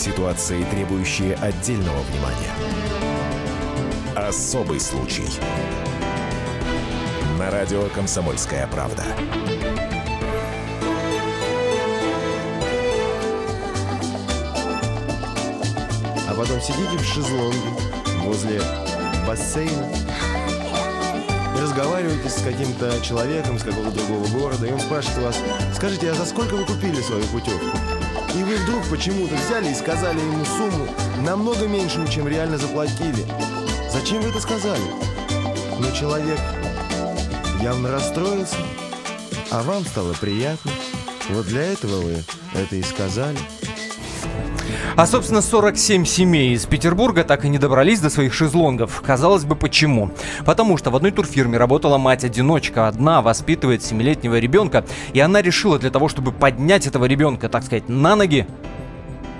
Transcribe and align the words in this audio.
Ситуации, 0.00 0.64
требующие 0.70 1.34
отдельного 1.34 2.00
внимания. 2.00 2.54
Особый 4.16 4.80
случай. 4.80 5.26
На 7.38 7.50
радио 7.50 7.86
«Комсомольская 7.94 8.66
правда». 8.68 9.04
А 16.26 16.34
потом 16.34 16.58
сидите 16.62 16.96
в 16.96 17.04
шезлонге 17.04 17.58
возле 18.22 18.62
бассейна 19.26 19.86
и 21.58 21.60
разговариваете 21.60 22.30
с 22.30 22.42
каким-то 22.42 22.98
человеком 23.02 23.58
с 23.58 23.62
какого-то 23.64 23.98
другого 23.98 24.26
города, 24.28 24.66
и 24.66 24.72
он 24.72 24.80
спрашивает 24.80 25.26
вас, 25.26 25.36
скажите, 25.74 26.10
а 26.10 26.14
за 26.14 26.24
сколько 26.24 26.54
вы 26.54 26.64
купили 26.64 27.02
свою 27.02 27.24
путевку? 27.24 27.99
И 28.34 28.44
вы 28.44 28.56
вдруг 28.56 28.84
почему-то 28.88 29.34
взяли 29.34 29.70
и 29.70 29.74
сказали 29.74 30.20
ему 30.20 30.44
сумму 30.44 30.86
намного 31.24 31.66
меньшую, 31.66 32.08
чем 32.08 32.28
реально 32.28 32.58
заплатили. 32.58 33.26
Зачем 33.90 34.22
вы 34.22 34.30
это 34.30 34.40
сказали? 34.40 34.82
Но 35.78 35.90
человек 35.90 36.38
явно 37.60 37.90
расстроился, 37.90 38.56
а 39.50 39.62
вам 39.62 39.84
стало 39.84 40.12
приятно. 40.14 40.70
Вот 41.30 41.46
для 41.46 41.62
этого 41.62 42.00
вы 42.00 42.22
это 42.54 42.76
и 42.76 42.82
сказали. 42.82 43.38
А, 44.96 45.06
собственно, 45.06 45.42
47 45.42 46.04
семей 46.04 46.54
из 46.54 46.66
Петербурга 46.66 47.24
так 47.24 47.44
и 47.44 47.48
не 47.48 47.58
добрались 47.58 48.00
до 48.00 48.10
своих 48.10 48.34
шезлонгов. 48.34 49.00
Казалось 49.04 49.44
бы, 49.44 49.56
почему? 49.56 50.10
Потому 50.44 50.76
что 50.76 50.90
в 50.90 50.96
одной 50.96 51.10
турфирме 51.10 51.58
работала 51.58 51.98
мать-одиночка, 51.98 52.88
одна 52.88 53.22
воспитывает 53.22 53.82
семилетнего 53.82 54.38
ребенка, 54.38 54.84
и 55.12 55.20
она 55.20 55.42
решила 55.42 55.78
для 55.78 55.90
того, 55.90 56.08
чтобы 56.08 56.32
поднять 56.32 56.86
этого 56.86 57.04
ребенка, 57.04 57.48
так 57.48 57.64
сказать, 57.64 57.88
на 57.88 58.16
ноги, 58.16 58.46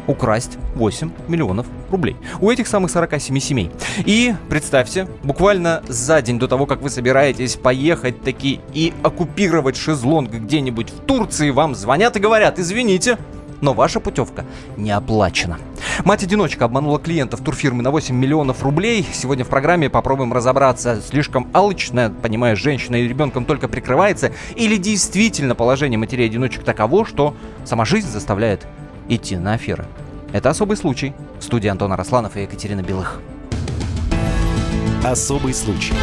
украсть 0.06 0.58
8 0.74 1.10
миллионов 1.28 1.66
рублей 1.90 2.16
у 2.40 2.50
этих 2.50 2.66
самых 2.66 2.90
47 2.90 3.38
семей. 3.38 3.70
И 4.04 4.34
представьте, 4.48 5.06
буквально 5.22 5.82
за 5.88 6.20
день 6.22 6.38
до 6.38 6.48
того, 6.48 6.66
как 6.66 6.82
вы 6.82 6.90
собираетесь 6.90 7.56
поехать 7.56 8.22
таки 8.22 8.60
и 8.74 8.92
оккупировать 9.02 9.76
шезлонг 9.76 10.30
где-нибудь 10.30 10.90
в 10.90 11.00
Турции, 11.00 11.50
вам 11.50 11.74
звонят 11.74 12.16
и 12.16 12.20
говорят, 12.20 12.58
извините, 12.58 13.18
но 13.60 13.74
ваша 13.74 14.00
путевка 14.00 14.44
не 14.76 14.90
оплачена. 14.90 15.58
Мать-одиночка 16.04 16.64
обманула 16.64 16.98
клиентов 16.98 17.40
турфирмы 17.40 17.82
на 17.82 17.90
8 17.90 18.14
миллионов 18.14 18.62
рублей. 18.62 19.06
Сегодня 19.12 19.44
в 19.44 19.48
программе 19.48 19.90
попробуем 19.90 20.32
разобраться, 20.32 21.00
слишком 21.00 21.48
алчная, 21.52 22.10
понимаешь, 22.10 22.58
женщина 22.58 22.96
и 22.96 23.08
ребенком 23.08 23.44
только 23.44 23.68
прикрывается, 23.68 24.32
или 24.56 24.76
действительно 24.76 25.54
положение 25.54 25.98
матерей-одиночек 25.98 26.64
таково, 26.64 27.04
что 27.04 27.34
сама 27.64 27.84
жизнь 27.84 28.08
заставляет 28.08 28.66
идти 29.08 29.36
на 29.36 29.54
аферы. 29.54 29.86
Это 30.32 30.50
особый 30.50 30.76
случай. 30.76 31.12
В 31.38 31.44
студии 31.44 31.68
Антона 31.68 31.96
Росланов 31.96 32.36
и 32.36 32.42
Екатерина 32.42 32.82
Белых. 32.82 33.20
Особый 35.02 35.54
случай. 35.54 35.94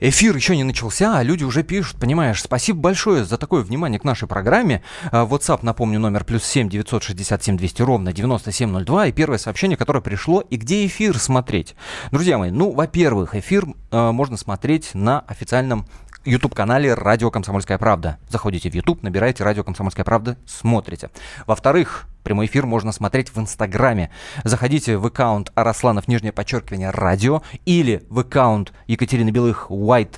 Эфир 0.00 0.36
еще 0.36 0.56
не 0.56 0.62
начался, 0.62 1.18
а 1.18 1.24
люди 1.24 1.42
уже 1.42 1.64
пишут, 1.64 1.98
понимаешь. 1.98 2.40
Спасибо 2.40 2.78
большое 2.78 3.24
за 3.24 3.36
такое 3.36 3.62
внимание 3.62 3.98
к 3.98 4.04
нашей 4.04 4.28
программе. 4.28 4.82
А, 5.10 5.26
WhatsApp, 5.26 5.60
напомню, 5.62 5.98
номер 5.98 6.24
плюс 6.24 6.44
7 6.44 6.68
967 6.68 7.56
200 7.56 7.82
ровно 7.82 8.12
9702. 8.12 9.06
И 9.06 9.12
первое 9.12 9.38
сообщение, 9.38 9.76
которое 9.76 10.00
пришло, 10.00 10.40
и 10.40 10.56
где 10.56 10.86
эфир 10.86 11.18
смотреть. 11.18 11.74
Друзья 12.12 12.38
мои, 12.38 12.52
ну, 12.52 12.70
во-первых, 12.70 13.34
эфир 13.34 13.66
э, 13.90 14.10
можно 14.12 14.36
смотреть 14.36 14.94
на 14.94 15.20
официальном 15.20 15.84
YouTube-канале 16.24 16.94
«Радио 16.94 17.32
Комсомольская 17.32 17.78
правда». 17.78 18.18
Заходите 18.28 18.70
в 18.70 18.74
YouTube, 18.74 19.02
набираете 19.02 19.42
«Радио 19.42 19.64
Комсомольская 19.64 20.04
правда», 20.04 20.36
смотрите. 20.46 21.10
Во-вторых, 21.46 22.06
прямой 22.28 22.44
эфир 22.44 22.66
можно 22.66 22.92
смотреть 22.92 23.30
в 23.30 23.38
Инстаграме. 23.40 24.10
Заходите 24.44 24.98
в 24.98 25.06
аккаунт 25.06 25.50
Арасланов, 25.54 26.08
нижнее 26.08 26.30
подчеркивание, 26.30 26.90
радио, 26.90 27.40
или 27.64 28.02
в 28.10 28.18
аккаунт 28.18 28.74
Екатерины 28.86 29.30
Белых, 29.30 29.68
White 29.70 30.16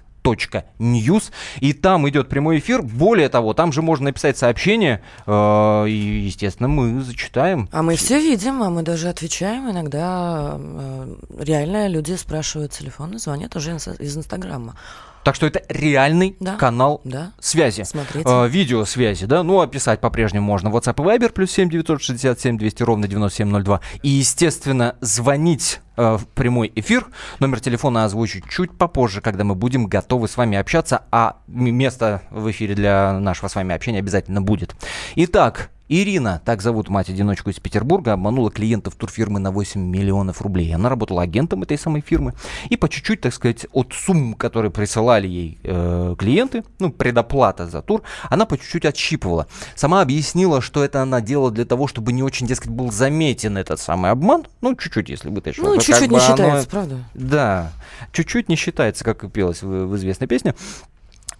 News, 0.80 1.30
и 1.60 1.72
там 1.72 2.08
идет 2.08 2.28
прямой 2.28 2.58
эфир. 2.58 2.82
Более 2.82 3.28
того, 3.28 3.54
там 3.54 3.72
же 3.72 3.80
можно 3.80 4.06
написать 4.06 4.36
сообщение, 4.36 5.02
э, 5.26 5.88
и, 5.88 6.22
естественно, 6.26 6.68
мы 6.68 7.00
зачитаем. 7.00 7.68
А 7.70 7.82
мы 7.82 7.94
все 7.94 8.18
видим, 8.18 8.60
а 8.62 8.70
мы 8.70 8.82
даже 8.82 9.08
отвечаем. 9.08 9.70
Иногда 9.70 10.56
э, 10.58 11.16
реально 11.38 11.86
люди 11.86 12.14
спрашивают 12.14 12.72
телефон 12.72 13.18
звонят 13.18 13.54
уже 13.54 13.76
из 13.76 14.16
Инстаграма. 14.16 14.74
Так 15.22 15.34
что 15.34 15.46
это 15.46 15.62
реальный 15.68 16.36
Да, 16.40 16.56
канал 16.56 17.00
да. 17.04 17.32
связи. 17.40 17.82
Смотрите. 17.82 18.24
Э, 18.26 18.48
видеосвязи, 18.48 19.26
да, 19.26 19.42
ну, 19.42 19.60
описать 19.60 20.00
по-прежнему 20.00 20.46
можно. 20.46 20.68
WhatsApp 20.68 20.94
и 21.02 21.18
Viber 21.18 21.32
плюс 21.32 21.50
7 21.50 21.68
967 21.68 22.56
200 22.56 22.82
ровно 22.82 23.06
9702. 23.06 23.80
И, 24.02 24.08
естественно, 24.08 24.96
звонить 25.00 25.80
э, 25.96 26.16
в 26.16 26.26
прямой 26.28 26.72
эфир. 26.74 27.06
Номер 27.38 27.60
телефона 27.60 28.04
озвучу 28.04 28.40
чуть 28.48 28.76
попозже, 28.76 29.20
когда 29.20 29.44
мы 29.44 29.54
будем 29.54 29.86
готовы 29.86 30.26
с 30.26 30.36
вами 30.36 30.56
общаться, 30.56 31.02
а 31.10 31.36
место 31.46 32.22
в 32.30 32.50
эфире 32.50 32.74
для 32.74 33.18
нашего 33.18 33.48
с 33.48 33.54
вами 33.54 33.74
общения 33.74 33.98
обязательно 33.98 34.40
будет. 34.40 34.74
Итак, 35.16 35.70
Ирина, 35.92 36.40
так 36.44 36.62
зовут 36.62 36.88
мать-одиночку 36.88 37.50
из 37.50 37.58
Петербурга, 37.58 38.12
обманула 38.12 38.52
клиентов 38.52 38.94
турфирмы 38.94 39.40
на 39.40 39.50
8 39.50 39.80
миллионов 39.80 40.40
рублей. 40.40 40.72
Она 40.72 40.88
работала 40.88 41.22
агентом 41.22 41.64
этой 41.64 41.76
самой 41.76 42.00
фирмы. 42.00 42.34
И 42.68 42.76
по 42.76 42.88
чуть-чуть, 42.88 43.20
так 43.20 43.34
сказать, 43.34 43.66
от 43.72 43.92
сумм, 43.92 44.34
которые 44.34 44.70
присылали 44.70 45.26
ей 45.26 45.58
э, 45.64 46.14
клиенты, 46.16 46.62
ну, 46.78 46.92
предоплата 46.92 47.66
за 47.66 47.82
тур, 47.82 48.02
она 48.28 48.46
по 48.46 48.56
чуть-чуть 48.56 48.84
отщипывала. 48.84 49.48
Сама 49.74 50.00
объяснила, 50.00 50.60
что 50.60 50.84
это 50.84 51.02
она 51.02 51.20
делала 51.20 51.50
для 51.50 51.64
того, 51.64 51.88
чтобы 51.88 52.12
не 52.12 52.22
очень, 52.22 52.46
дескать, 52.46 52.70
был 52.70 52.92
заметен 52.92 53.56
этот 53.56 53.80
самый 53.80 54.12
обман. 54.12 54.46
Ну, 54.60 54.76
чуть-чуть, 54.76 55.08
если 55.08 55.28
вытащить. 55.28 55.60
Ну, 55.60 55.76
чуть-чуть 55.76 56.12
не 56.12 56.20
считается, 56.20 56.68
правда? 56.68 56.98
Да, 57.14 57.72
чуть-чуть 58.12 58.48
не 58.48 58.54
считается, 58.54 59.02
как 59.02 59.24
и 59.24 59.28
пелось 59.28 59.60
в, 59.60 59.86
в 59.86 59.96
известной 59.96 60.28
песне. 60.28 60.54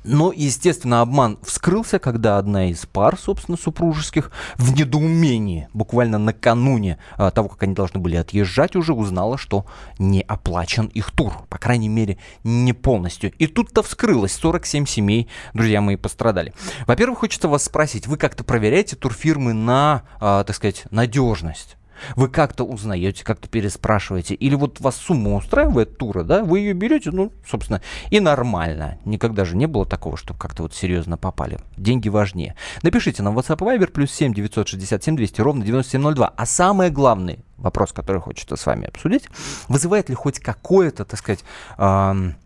Но, 0.03 0.33
естественно, 0.33 1.03
обман 1.03 1.38
вскрылся, 1.43 1.99
когда 1.99 2.38
одна 2.38 2.71
из 2.71 2.87
пар, 2.87 3.19
собственно, 3.19 3.59
супружеских, 3.59 4.31
в 4.56 4.75
недоумении, 4.75 5.69
буквально 5.75 6.19
накануне 6.19 6.99
а, 7.16 7.31
того, 7.31 7.49
как 7.49 7.62
они 7.62 7.75
должны 7.75 8.00
были 8.00 8.16
отъезжать, 8.16 8.77
уже 8.77 8.94
узнала, 8.94 9.37
что 9.37 9.66
не 9.99 10.22
оплачен 10.22 10.87
их 10.87 11.11
тур. 11.11 11.34
По 11.49 11.59
крайней 11.59 11.88
мере, 11.88 12.19
не 12.44 12.72
полностью. 12.72 13.33
И 13.33 13.47
тут-то 13.47 13.83
вскрылось. 13.83 14.33
47 14.33 14.87
семей, 14.87 15.28
друзья 15.53 15.81
мои, 15.81 15.97
пострадали. 15.97 16.55
Во-первых, 16.87 17.21
хочется 17.21 17.49
вас 17.49 17.65
спросить, 17.65 18.06
вы 18.06 18.17
как-то 18.17 18.43
проверяете 18.43 18.97
турфирмы 18.97 19.53
на, 19.53 20.03
а, 20.21 20.44
так 20.44 20.56
сказать, 20.56 20.84
надежность? 20.91 21.77
Вы 22.16 22.28
как-то 22.28 22.65
узнаете, 22.65 23.25
как-то 23.25 23.49
переспрашиваете, 23.49 24.34
или 24.34 24.55
вот 24.55 24.81
вас 24.81 24.97
сумма 24.97 25.34
устраивает 25.37 25.99
тура, 25.99 26.22
да, 26.22 26.43
вы 26.43 26.61
ее 26.61 26.72
берете, 26.72 27.11
ну, 27.11 27.33
собственно, 27.47 27.83
и 28.11 28.21
нормально. 28.21 28.99
Никогда 29.05 29.44
же 29.44 29.56
не 29.56 29.66
было 29.66 29.87
такого, 29.87 30.16
чтобы 30.16 30.38
как-то 30.38 30.62
вот 30.62 30.75
серьезно 30.75 31.16
попали. 31.16 31.59
Деньги 31.77 32.09
важнее. 32.09 32.55
Напишите 32.83 33.22
нам 33.22 33.38
WhatsApp 33.38 33.59
Viber 33.59 33.91
плюс 33.91 34.11
7 34.12 34.34
967 34.34 35.16
200 35.16 35.41
ровно 35.41 35.65
9702. 35.65 36.33
А 36.37 36.47
самое 36.47 36.91
главное, 36.91 37.38
вопрос, 37.56 37.93
который 37.93 38.21
хочется 38.21 38.56
с 38.56 38.67
вами 38.67 38.87
обсудить, 38.88 39.28
вызывает 39.69 40.09
ли 40.09 40.15
хоть 40.15 40.38
какое-то, 40.41 41.05
так 41.05 41.19
сказать, 41.19 41.44
эм, 41.78 42.37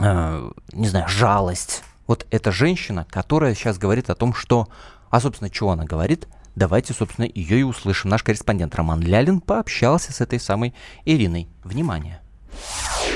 э, 0.00 0.50
не 0.72 0.88
знаю, 0.88 1.08
жалость 1.08 1.84
вот 2.06 2.26
эта 2.30 2.52
женщина, 2.52 3.06
которая 3.10 3.54
сейчас 3.54 3.78
говорит 3.78 4.10
о 4.10 4.14
том, 4.14 4.34
что, 4.34 4.68
а 5.10 5.20
собственно, 5.20 5.52
что 5.52 5.70
она 5.70 5.84
говорит, 5.84 6.28
давайте, 6.54 6.92
собственно, 6.92 7.26
ее 7.32 7.60
и 7.60 7.62
услышим. 7.62 8.10
Наш 8.10 8.22
корреспондент 8.22 8.74
Роман 8.74 9.00
Лялин 9.00 9.40
пообщался 9.40 10.12
с 10.12 10.20
этой 10.20 10.40
самой 10.40 10.74
Ириной. 11.04 11.48
Внимание. 11.62 12.20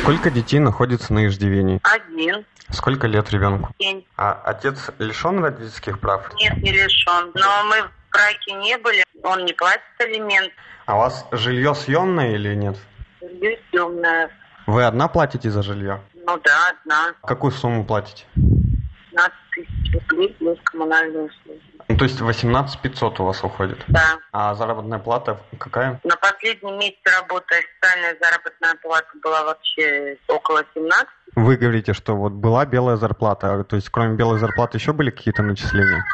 Сколько 0.02 0.30
детей 0.30 0.58
находится 0.58 1.12
на 1.12 1.26
иждивении? 1.26 1.80
Один. 1.82 2.44
Сколько 2.70 3.06
лет 3.06 3.30
ребенку? 3.30 3.72
Семь. 3.80 4.02
А 4.16 4.32
отец 4.44 4.90
лишен 4.98 5.42
родительских 5.42 6.00
прав? 6.00 6.30
Нет, 6.34 6.56
не 6.58 6.72
лишен. 6.72 7.30
Но 7.34 7.64
мы 7.64 7.82
в 7.82 7.90
браке 8.12 8.52
не 8.52 8.76
были. 8.78 9.04
Он 9.22 9.44
не 9.44 9.52
платит 9.52 9.82
алимент. 9.98 10.52
А 10.86 10.96
у 10.96 10.98
вас 10.98 11.26
жилье 11.32 11.74
съемное 11.74 12.34
или 12.34 12.54
нет? 12.54 12.76
Жилье 13.20 13.58
съемное. 13.70 14.30
Вы 14.66 14.84
одна 14.84 15.08
платите 15.08 15.50
за 15.50 15.62
жилье? 15.62 16.00
Ну 16.14 16.38
да, 16.44 16.70
одна. 16.70 17.14
Какую 17.22 17.52
сумму 17.52 17.84
платите? 17.84 18.24
15 18.34 19.32
тысяч 19.52 20.10
рублей 20.10 20.34
плюс 20.38 20.58
коммунальные 20.64 21.24
услуги. 21.24 21.62
Ну, 21.88 21.96
то 21.96 22.04
есть 22.04 22.20
18 22.20 22.80
500 22.80 23.20
у 23.20 23.24
вас 23.24 23.42
уходит. 23.42 23.78
Да. 23.88 24.18
А 24.30 24.54
заработная 24.54 24.98
плата 24.98 25.40
какая? 25.58 25.98
На 26.04 26.16
последнем 26.16 26.78
месте 26.78 27.00
работы 27.18 27.56
официальная 27.56 28.16
заработная 28.20 28.74
плата 28.82 29.08
была 29.22 29.44
вообще 29.44 30.18
около 30.28 30.64
17. 30.74 31.08
Вы 31.34 31.56
говорите, 31.56 31.94
что 31.94 32.14
вот 32.14 32.32
была 32.32 32.66
белая 32.66 32.96
зарплата, 32.96 33.54
а, 33.54 33.64
то 33.64 33.76
есть 33.76 33.88
кроме 33.88 34.16
белой 34.16 34.38
зарплаты 34.38 34.76
еще 34.76 34.92
были 34.92 35.10
какие-то 35.10 35.42
начисления? 35.42 36.04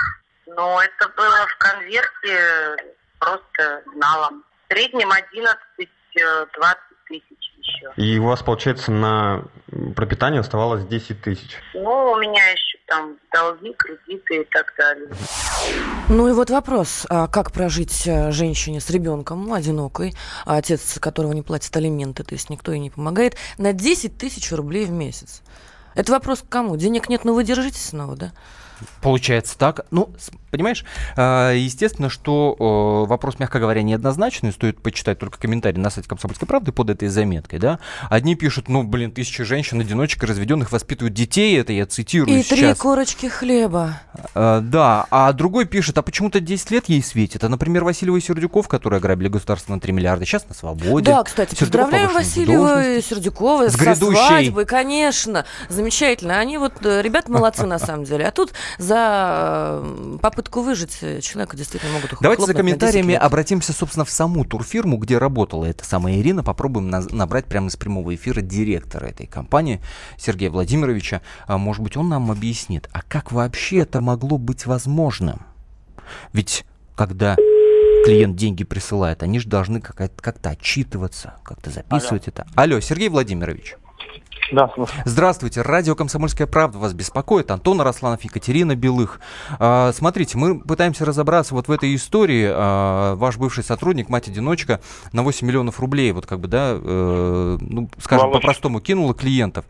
Но 0.47 0.81
это 0.81 1.09
было 1.17 1.47
в 1.49 1.57
конверте 1.59 2.95
просто 3.19 3.83
налом. 3.97 4.45
В 4.69 4.73
среднем 4.73 5.11
11-20 5.11 6.77
тысяч 7.09 7.53
еще. 7.59 7.93
И 7.97 8.19
у 8.19 8.27
вас, 8.27 8.43
получается, 8.43 8.93
на 8.93 9.45
пропитание 9.97 10.41
оставалось 10.41 10.85
10 10.87 11.21
тысяч. 11.21 11.57
Ну, 11.75 12.13
у 12.13 12.19
меня 12.19 12.47
еще 12.51 12.74
там 12.95 13.17
долги, 13.33 13.75
кредиты 13.75 14.43
и 14.43 14.45
так 14.45 14.73
далее. 14.79 15.09
Ну 16.09 16.29
и 16.29 16.33
вот 16.33 16.51
вопрос, 16.51 17.07
а 17.09 17.27
как 17.27 17.53
прожить 17.53 18.07
э, 18.07 18.31
женщине 18.31 18.81
с 18.81 18.91
ребенком, 18.91 19.47
ну, 19.47 19.55
одинокой, 19.55 20.15
а 20.45 20.57
отец 20.59 20.99
которого 21.01 21.33
не 21.33 21.43
платит 21.43 21.77
алименты, 21.77 22.25
то 22.25 22.35
есть 22.35 22.51
никто 22.51 22.73
ей 22.73 22.79
не 22.79 22.91
помогает, 22.91 23.37
на 23.59 23.73
10 23.73 24.17
тысяч 24.17 24.53
рублей 24.53 24.85
в 24.87 24.91
месяц? 24.91 25.43
Это 25.95 26.13
вопрос 26.13 26.41
к 26.41 26.49
кому? 26.49 26.77
Денег 26.77 27.09
нет, 27.09 27.25
но 27.25 27.35
вы 27.35 27.45
держитесь 27.45 27.87
снова, 27.87 28.17
да? 28.17 28.33
Получается 29.01 29.57
так. 29.57 29.87
Ну, 29.91 30.13
понимаешь, 30.55 30.85
э, 31.17 31.55
естественно, 31.59 32.09
что 32.09 32.57
э, 33.07 33.09
вопрос, 33.09 33.39
мягко 33.41 33.59
говоря, 33.59 33.83
неоднозначный. 33.83 34.53
Стоит 34.53 34.81
почитать 34.81 35.19
только 35.19 35.39
комментарии 35.39 35.79
на 35.79 35.91
сайте 35.91 36.09
«Комсомольской 36.09 36.47
правды» 36.47 36.71
под 36.73 36.91
этой 36.91 37.09
заметкой, 37.09 37.59
да. 37.59 37.81
Одни 38.09 38.37
пишут, 38.37 38.69
ну, 38.69 38.83
блин, 38.85 39.11
тысячи 39.11 39.43
женщин-одиночек 39.43 40.23
разведенных 40.23 40.71
воспитывают 40.71 41.15
детей, 41.15 41.59
это 41.59 41.73
я 41.73 41.87
цитирую 41.87 42.39
И 42.39 42.43
три 42.43 42.59
сейчас. 42.59 42.79
корочки 42.79 43.27
хлеба. 43.27 44.01
Э, 44.35 44.61
да, 44.63 45.07
а 45.11 45.33
другой 45.33 45.65
пишет, 45.65 45.99
а 45.99 46.03
почему-то 46.03 46.39
10 46.41 46.71
лет 46.71 46.89
ей 46.89 47.03
светит. 47.03 47.43
А, 47.45 47.49
например, 47.49 47.85
Васильева 47.85 48.17
и 48.17 48.21
Сердюков, 48.21 48.69
которые 48.69 48.99
ограбили 48.99 49.29
государство 49.29 49.73
на 49.75 49.81
3 49.81 49.93
миллиарда, 49.93 50.25
сейчас 50.25 50.49
на 50.49 50.55
свободе. 50.55 51.07
Да, 51.07 51.25
кстати, 51.25 51.51
Сердюков 51.51 51.69
поздравляем 51.91 52.13
Васильева 52.13 52.89
и. 52.99 53.03
Сердюкова 53.03 53.69
С 53.69 53.73
со 53.73 53.79
грядущей. 53.79 54.27
свадьбой, 54.27 54.65
конечно. 54.67 55.45
Замечательно. 55.69 56.39
Они 56.39 56.59
вот, 56.59 56.75
э, 56.85 57.03
ребята 57.03 57.31
молодцы 57.31 57.67
на 57.67 57.79
самом 57.79 58.05
деле. 58.05 58.27
А 58.27 58.31
тут 58.31 58.53
за 58.79 59.81
э, 59.83 60.19
попытку 60.45 60.63
выжить 60.63 60.99
э, 61.01 61.21
человека 61.21 61.57
действительно 61.57 61.93
могут 61.95 62.13
ух- 62.13 62.19
Давайте 62.21 62.43
за 62.43 62.53
хлопнуть 62.53 62.65
на 62.65 62.71
10 62.77 62.81
комментариями 62.81 63.15
обратимся, 63.15 63.73
собственно, 63.73 64.05
в 64.05 64.11
саму 64.11 64.45
турфирму, 64.45 64.97
где 64.99 65.19
работала 65.19 65.65
эта 65.65 65.85
самая 65.85 66.17
Ирина. 66.21 66.43
Попробуем 66.43 66.89
наз- 66.91 67.15
набрать 67.15 67.47
прямо 67.47 67.69
из 67.69 67.77
прямого 67.77 68.15
эфира 68.15 68.41
директора 68.41 69.07
этой 69.07 69.27
компании, 69.27 69.81
Сергея 70.19 70.51
Владимировича. 70.51 71.23
А, 71.47 71.59
Может 71.59 71.83
быть, 71.83 71.97
он 71.97 72.09
нам 72.09 72.31
объяснит, 72.31 72.89
а 72.93 73.01
как 73.03 73.33
вообще 73.33 73.79
это 73.79 74.01
могло 74.01 74.39
быть 74.39 74.67
возможным? 74.67 75.41
Ведь 76.33 76.65
когда 76.95 77.37
клиент 78.05 78.37
деньги 78.37 78.65
присылает, 78.65 79.23
они 79.23 79.39
же 79.39 79.49
должны 79.49 79.81
как- 79.81 80.15
как-то 80.17 80.51
отчитываться, 80.51 81.35
как-то 81.43 81.71
записывать 81.71 82.29
это. 82.29 82.47
Алло, 82.55 82.81
Сергей 82.81 83.09
Владимирович. 83.09 83.77
Да, 84.53 84.71
слушай. 84.75 84.95
Здравствуйте, 85.05 85.63
радио 85.63 85.95
«Комсомольская 85.95 86.47
правда» 86.47 86.79
вас 86.79 86.93
беспокоит. 86.93 87.51
Антон 87.51 87.81
Арасланов, 87.81 88.23
Екатерина 88.23 88.77
Белых. 88.77 89.21
А, 89.59 89.93
смотрите, 89.93 90.37
мы 90.37 90.61
пытаемся 90.61 91.05
разобраться 91.05 91.55
вот 91.55 91.69
в 91.69 91.71
этой 91.71 91.95
истории. 91.95 92.49
А, 92.51 93.15
ваш 93.15 93.39
бывший 93.39 93.65
сотрудник, 93.65 94.09
мать-одиночка, 94.11 94.81
на 95.13 95.23
8 95.23 95.47
миллионов 95.47 95.81
рублей, 95.81 96.13
вот 96.13 96.27
как 96.27 96.41
бы, 96.41 96.49
да, 96.49 96.73
э, 96.75 97.59
ну, 97.61 97.89
скажем, 98.03 98.31
по-простому, 98.33 98.81
кинула 98.81 99.15
клиентов. 99.15 99.65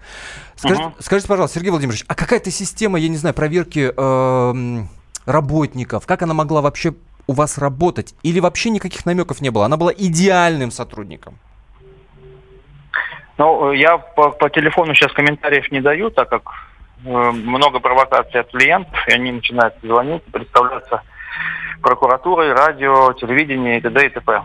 Скажите, 0.57 0.83
Мгм. 0.83 0.95
скажите, 0.99 1.29
пожалуйста, 1.29 1.59
Сергей 1.59 1.71
Владимирович, 1.71 2.05
а 2.09 2.15
какая-то 2.15 2.51
система, 2.51 2.99
я 2.99 3.09
не 3.09 3.17
знаю, 3.17 3.35
проверки 3.35 3.93
э, 3.97 4.85
работников, 5.27 6.07
как 6.07 6.23
она 6.23 6.35
могла 6.35 6.61
вообще 6.61 6.95
у 7.27 7.33
вас 7.33 7.59
работать? 7.59 8.15
Или 8.23 8.41
вообще 8.41 8.71
никаких 8.71 9.07
намеков 9.07 9.41
не 9.41 9.51
было? 9.51 9.67
Она 9.67 9.77
была 9.77 9.93
идеальным 9.97 10.71
сотрудником? 10.71 11.39
Ну, 13.39 13.73
э, 13.73 13.77
я 13.77 13.99
по, 13.99 14.31
по 14.31 14.49
телефону 14.51 14.95
сейчас 14.95 15.13
комментариев 15.13 15.71
не 15.73 15.81
даю, 15.81 16.11
так 16.11 16.29
как 16.29 16.43
э, 17.05 17.09
много 17.09 17.81
провокаций 17.81 18.41
от 18.41 18.51
клиентов, 18.51 18.99
и 19.09 19.13
они 19.13 19.33
начинают 19.33 19.75
звонить, 19.83 20.23
представляться 20.25 21.03
прокуратурой, 21.83 22.53
радио, 22.53 23.13
телевидение 23.15 23.79
и 23.79 23.81
т.д. 23.81 24.07
и 24.07 24.09
т.п. 24.09 24.43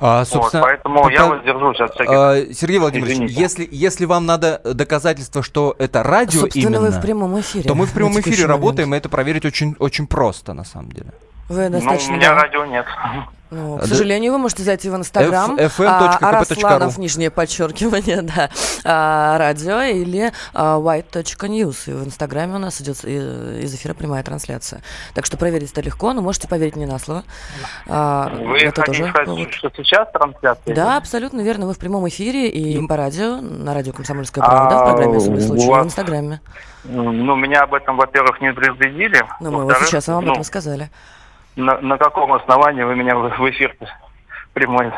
А, 0.00 0.18
Вот, 0.18 0.28
собственно, 0.28 0.64
поэтому 0.64 1.08
я 1.08 1.22
пока- 1.22 1.28
воздержусь 1.28 1.80
от 1.80 1.94
всяких... 1.94 2.12
А, 2.12 2.52
Сергей 2.52 2.78
Владимирович, 2.78 3.14
Извините. 3.14 3.40
если, 3.40 3.68
если 3.70 4.04
вам 4.04 4.26
надо 4.26 4.60
доказательство, 4.64 5.42
что 5.42 5.74
это 5.78 6.02
радио 6.02 6.40
Собственно, 6.40 6.80
вы 6.80 6.86
именно, 6.86 6.98
в 6.98 7.02
прямом 7.02 7.40
эфире. 7.40 7.68
то 7.68 7.74
мы 7.74 7.86
в 7.86 7.92
прямом 7.92 8.12
эфире 8.20 8.44
момент. 8.44 8.50
работаем, 8.50 8.94
и 8.94 8.98
это 8.98 9.08
проверить 9.08 9.44
очень, 9.44 9.74
очень 9.78 10.06
просто, 10.06 10.52
на 10.52 10.64
самом 10.64 10.92
деле. 10.92 11.12
Вы 11.48 11.68
ну, 11.68 11.78
у 11.78 11.80
достаточно... 11.80 12.12
меня 12.12 12.34
радио 12.34 12.64
нет. 12.66 12.86
Ну, 13.52 13.76
к 13.76 13.84
сожалению, 13.84 14.32
вы 14.32 14.38
можете 14.38 14.62
зайти 14.62 14.88
в 14.88 14.96
Инстаграм. 14.96 15.58
А, 15.80 16.16
Арасланов, 16.20 16.96
нижнее 16.96 17.30
подчеркивание, 17.30 18.22
да, 18.22 18.48
а, 18.84 19.36
радио 19.36 19.82
или 19.82 20.32
а, 20.54 20.78
white.news. 20.78 21.76
И 21.86 21.92
в 21.92 22.06
Инстаграме 22.06 22.54
у 22.54 22.58
нас 22.58 22.80
идет 22.80 23.04
э, 23.04 23.60
из 23.62 23.74
эфира 23.74 23.92
прямая 23.92 24.22
трансляция. 24.22 24.80
Так 25.14 25.26
что 25.26 25.36
проверить 25.36 25.70
это 25.72 25.82
легко, 25.82 26.14
но 26.14 26.22
можете 26.22 26.48
поверить 26.48 26.76
мне 26.76 26.86
на 26.86 26.98
слово. 26.98 27.24
А, 27.88 28.30
Вы 28.30 28.56
это 28.58 28.80
хотите 28.80 28.98
тоже 28.98 29.10
сказать, 29.10 29.26
повод. 29.26 29.52
что 29.52 29.70
сейчас 29.76 30.08
трансляция? 30.12 30.74
Да, 30.74 30.96
абсолютно 30.96 31.42
верно. 31.42 31.66
Вы 31.66 31.74
в 31.74 31.78
прямом 31.78 32.08
эфире 32.08 32.48
и 32.48 32.78
Ну, 32.78 32.88
по 32.88 32.96
радио, 32.96 33.36
на 33.42 33.74
радио 33.74 33.92
«Комсомольская 33.92 34.42
правда», 34.42 34.76
в 34.76 34.80
А, 34.80 34.84
программе 34.92 35.18
«Особый 35.18 35.42
случай», 35.42 35.64
и 35.64 35.66
в 35.66 35.70
вас- 35.70 35.86
Инстаграме. 35.86 36.40
Ну, 36.84 37.36
меня 37.36 37.62
об 37.62 37.74
этом, 37.74 37.98
во-первых, 37.98 38.40
не 38.40 38.52
предупредили. 38.52 39.22
Но 39.40 39.50
мы 39.50 39.64
вот 39.64 39.76
сейчас 39.84 40.08
вам 40.08 40.18
об 40.18 40.24
ну, 40.24 40.32
этом 40.32 40.44
сказали. 40.44 40.90
На, 41.56 41.80
на 41.80 41.98
каком 41.98 42.32
основании 42.32 42.82
вы 42.82 42.96
меня 42.96 43.16
в, 43.16 43.50
эфир 43.50 43.76
прямой 44.52 44.92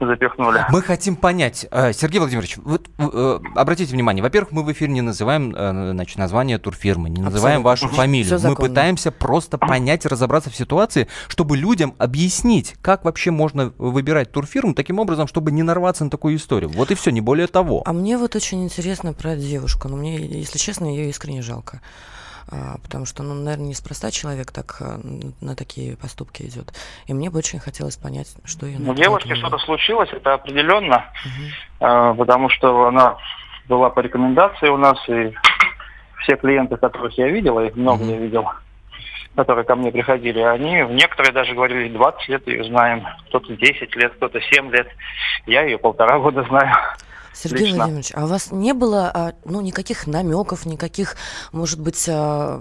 запихнули? 0.00 0.64
Мы 0.70 0.82
хотим 0.82 1.16
понять, 1.16 1.66
э, 1.70 1.92
Сергей 1.92 2.18
Владимирович, 2.18 2.56
вот 2.58 2.88
э, 2.98 3.38
обратите 3.54 3.92
внимание, 3.92 4.22
во-первых, 4.22 4.52
мы 4.52 4.64
в 4.64 4.72
эфире 4.72 4.92
не 4.92 5.00
называем 5.00 5.54
э, 5.54 5.92
значит, 5.92 6.18
название 6.18 6.58
турфирмы, 6.58 7.08
не 7.08 7.20
называем 7.20 7.66
Абсолютно. 7.66 7.88
вашу 7.88 7.88
фамилию. 7.88 8.38
Всё 8.38 8.48
Мы 8.48 8.56
пытаемся 8.56 9.12
просто 9.12 9.58
понять 9.58 10.04
и 10.04 10.08
разобраться 10.08 10.50
в 10.50 10.56
ситуации, 10.56 11.08
чтобы 11.28 11.56
людям 11.56 11.94
объяснить, 11.98 12.74
как 12.82 13.04
вообще 13.04 13.30
можно 13.30 13.72
выбирать 13.78 14.32
турфирму 14.32 14.74
таким 14.74 14.98
образом, 14.98 15.28
чтобы 15.28 15.52
не 15.52 15.62
нарваться 15.62 16.04
на 16.04 16.10
такую 16.10 16.36
историю. 16.36 16.70
Вот 16.70 16.90
и 16.90 16.94
все, 16.94 17.10
не 17.10 17.20
более 17.20 17.46
того. 17.46 17.82
А 17.84 17.92
мне 17.92 18.18
вот 18.18 18.34
очень 18.34 18.64
интересно 18.64 19.12
про 19.12 19.36
девушку. 19.36 19.88
Но 19.88 19.96
мне, 19.96 20.16
если 20.16 20.58
честно, 20.58 20.86
ее 20.86 21.10
искренне 21.10 21.42
жалко. 21.42 21.80
А, 22.50 22.78
потому 22.82 23.06
что, 23.06 23.22
ну, 23.22 23.34
наверное, 23.34 23.68
неспроста 23.68 24.10
человек 24.10 24.50
так 24.52 24.80
н- 24.80 25.34
на 25.40 25.54
такие 25.56 25.96
поступки 25.96 26.42
идет. 26.42 26.72
И 27.06 27.14
мне 27.14 27.30
бы 27.30 27.38
очень 27.38 27.58
хотелось 27.60 27.96
понять, 27.96 28.34
что 28.44 28.66
ее... 28.66 28.78
У 28.78 28.94
девушки 28.94 29.34
что-то 29.34 29.58
случилось, 29.58 30.08
это 30.12 30.34
определенно, 30.34 31.06
э, 31.80 32.14
потому 32.16 32.48
что 32.48 32.86
она 32.86 33.16
была 33.68 33.90
по 33.90 34.00
рекомендации 34.00 34.68
у 34.68 34.76
нас, 34.76 34.98
и 35.08 35.32
все 36.22 36.36
клиенты, 36.36 36.76
которых 36.76 37.16
я 37.18 37.28
видел, 37.28 37.58
их 37.60 37.74
много 37.76 38.04
я 38.04 38.16
видел, 38.18 38.48
которые 39.36 39.64
ко 39.64 39.76
мне 39.76 39.90
приходили, 39.90 40.40
они, 40.40 40.82
некоторые 40.94 41.32
даже 41.32 41.54
говорили, 41.54 41.88
20 41.92 42.28
лет 42.28 42.46
ее 42.46 42.64
знаем, 42.64 43.06
кто-то 43.28 43.54
10 43.56 43.96
лет, 43.96 44.12
кто-то 44.14 44.40
7 44.40 44.70
лет. 44.70 44.88
Я 45.46 45.62
ее 45.62 45.78
полтора 45.78 46.18
года 46.18 46.42
знаю. 46.44 46.74
Сергей 47.32 47.66
лично. 47.66 47.76
Владимирович, 47.76 48.12
а 48.14 48.24
у 48.24 48.26
вас 48.26 48.52
не 48.52 48.72
было 48.72 49.10
а, 49.12 49.32
ну, 49.44 49.60
никаких 49.60 50.06
намеков, 50.06 50.66
никаких, 50.66 51.16
может 51.52 51.80
быть, 51.80 52.06
а, 52.08 52.60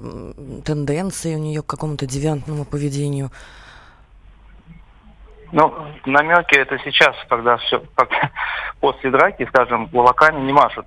тенденций 0.66 1.36
у 1.36 1.40
нее 1.40 1.62
к 1.62 1.68
какому-то 1.68 2.06
девиантному 2.06 2.66
поведению? 2.66 3.32
Ну, 5.52 5.74
намеки 6.06 6.56
это 6.56 6.78
сейчас, 6.80 7.16
когда 7.28 7.58
все, 7.58 7.84
как 7.96 8.10
после 8.80 9.12
драки, 9.12 9.46
скажем, 9.48 9.90
кулаками 9.90 10.40
не 10.46 10.54
машут. 10.54 10.86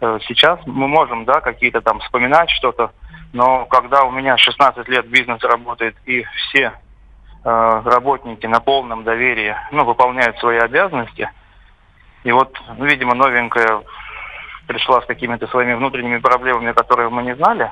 Э, 0.00 0.18
Сейчас 0.26 0.58
мы 0.66 0.88
можем, 0.88 1.24
да, 1.24 1.40
какие-то 1.40 1.82
там 1.82 2.00
вспоминать 2.00 2.50
что-то, 2.50 2.92
но 3.32 3.66
когда 3.66 4.04
у 4.04 4.10
меня 4.10 4.38
16 4.38 4.88
лет 4.88 5.08
бизнес 5.08 5.42
работает 5.42 5.94
и 6.06 6.24
все 6.24 6.72
э, 7.44 7.82
работники 7.84 8.46
на 8.46 8.60
полном 8.60 9.04
доверии, 9.04 9.54
ну, 9.72 9.84
выполняют 9.84 10.38
свои 10.38 10.58
обязанности, 10.58 11.30
и 12.24 12.32
вот, 12.32 12.56
ну, 12.78 12.84
видимо, 12.84 13.14
новенькая 13.14 13.82
пришла 14.66 15.02
с 15.02 15.06
какими-то 15.06 15.46
своими 15.48 15.74
внутренними 15.74 16.18
проблемами, 16.18 16.72
которые 16.72 17.08
мы 17.08 17.22
не 17.22 17.34
знали, 17.36 17.70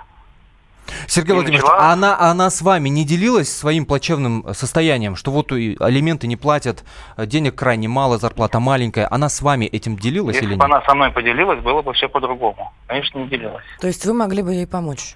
Сергей 1.06 1.32
И 1.32 1.34
Владимирович, 1.34 1.62
начала- 1.62 1.78
а 1.78 1.92
она, 1.92 2.16
а 2.16 2.30
она 2.30 2.50
с 2.50 2.62
вами 2.62 2.88
не 2.88 3.04
делилась 3.04 3.54
своим 3.54 3.86
плачевным 3.86 4.44
э, 4.46 4.54
состоянием, 4.54 5.16
что 5.16 5.30
вот 5.30 5.52
алименты 5.52 6.26
не 6.26 6.36
платят, 6.36 6.84
э, 7.16 7.26
денег 7.26 7.54
крайне 7.54 7.88
мало, 7.88 8.18
зарплата 8.18 8.60
маленькая. 8.60 9.06
Она 9.10 9.28
с 9.28 9.40
вами 9.42 9.66
этим 9.66 9.96
делилась 9.96 10.36
если 10.36 10.48
или 10.48 10.54
бы 10.56 10.64
нет? 10.64 10.72
она 10.72 10.82
со 10.84 10.94
мной 10.94 11.10
поделилась, 11.10 11.60
было 11.60 11.82
бы 11.82 11.92
все 11.92 12.08
по-другому. 12.08 12.72
Конечно, 12.86 13.18
не 13.18 13.28
делилась. 13.28 13.64
То 13.80 13.86
есть 13.86 14.04
вы 14.06 14.14
могли 14.14 14.42
бы 14.42 14.52
ей 14.52 14.66
помочь? 14.66 15.14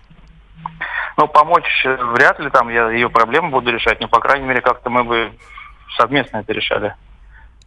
Ну, 1.17 1.29
помочь 1.29 1.85
э, 1.85 1.97
вряд 2.12 2.38
ли 2.41 2.50
там 2.50 2.69
я 2.69 2.91
ее 2.91 3.09
проблемы 3.09 3.50
буду 3.50 3.71
решать, 3.73 4.00
но, 4.00 4.09
по 4.09 4.21
крайней 4.21 4.47
мере, 4.47 4.61
как-то 4.61 4.91
мы 4.91 5.05
бы 5.05 5.33
совместно 5.97 6.38
это 6.38 6.53
решали. 6.53 6.95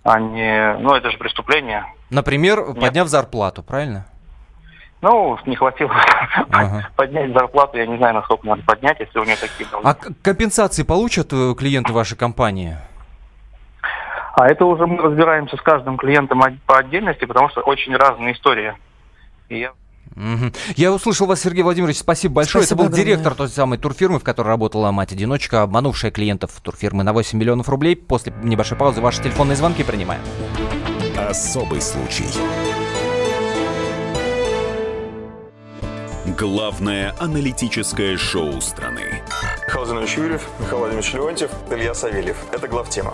А 0.08 0.22
не... 0.22 0.78
Ну, 0.80 0.96
это 0.96 1.12
же 1.12 1.18
преступление. 1.18 1.86
Например, 2.10 2.74
подняв 2.74 3.10
зарплату, 3.10 3.62
правильно? 3.62 4.06
Ну, 5.02 5.38
не 5.46 5.58
хватило 5.58 5.92
Ага. 6.50 6.88
поднять 6.96 7.34
зарплату, 7.34 7.78
я 7.78 7.86
не 7.86 7.98
знаю, 7.98 8.16
насколько 8.16 8.48
надо 8.48 8.64
поднять, 8.64 9.02
если 9.02 9.20
у 9.20 9.26
нее 9.26 9.36
такие 9.36 9.70
долги. 9.70 9.86
А 9.86 9.94
компенсации 10.24 10.84
получат 10.84 11.34
э, 11.34 11.54
клиенты 11.56 11.92
вашей 11.92 12.18
компании? 12.18 12.78
А 14.36 14.48
это 14.48 14.64
уже 14.64 14.88
мы 14.88 14.98
разбираемся 14.98 15.58
с 15.58 15.62
каждым 15.62 15.98
клиентом 15.98 16.42
по 16.66 16.78
отдельности, 16.78 17.26
потому 17.26 17.50
что 17.50 17.60
очень 17.62 17.94
разные 17.94 18.34
истории. 18.34 18.76
И 19.50 19.60
я 19.60 19.74
Я 20.76 20.92
услышал 20.92 21.28
вас, 21.28 21.42
Сергей 21.42 21.64
Владимирович, 21.64 21.98
спасибо 21.98 22.36
большое. 22.36 22.64
Спасибо 22.64 22.84
Это 22.84 22.90
был 22.90 22.94
огромное. 22.94 23.06
директор 23.06 23.36
той 23.36 23.50
самой 23.50 23.78
турфирмы, 23.78 24.20
в 24.20 24.24
которой 24.24 24.48
работала 24.48 24.92
мать-одиночка, 24.92 25.62
обманувшая 25.64 26.12
клиентов 26.12 26.52
турфирмы 26.62 27.04
на 27.04 27.14
8 27.14 27.38
миллионов 27.38 27.70
рублей. 27.70 27.96
После 27.96 28.34
небольшой 28.44 28.78
паузы 28.78 29.02
ваши 29.02 29.22
телефонные 29.22 29.56
звонки 29.56 29.84
принимаем. 29.84 30.22
Особый 31.18 31.82
случай. 31.82 32.26
Главное 36.38 37.16
аналитическое 37.20 38.18
шоу 38.18 38.62
страны. 38.62 39.24
Михаил 39.68 40.02
Юрьев, 40.02 40.48
Михаил 40.60 40.80
Владимирович 40.80 41.14
Леонтьев, 41.14 41.52
Илья 41.72 41.94
Савельев. 41.94 42.38
Это 42.52 42.68
главтема. 42.68 43.14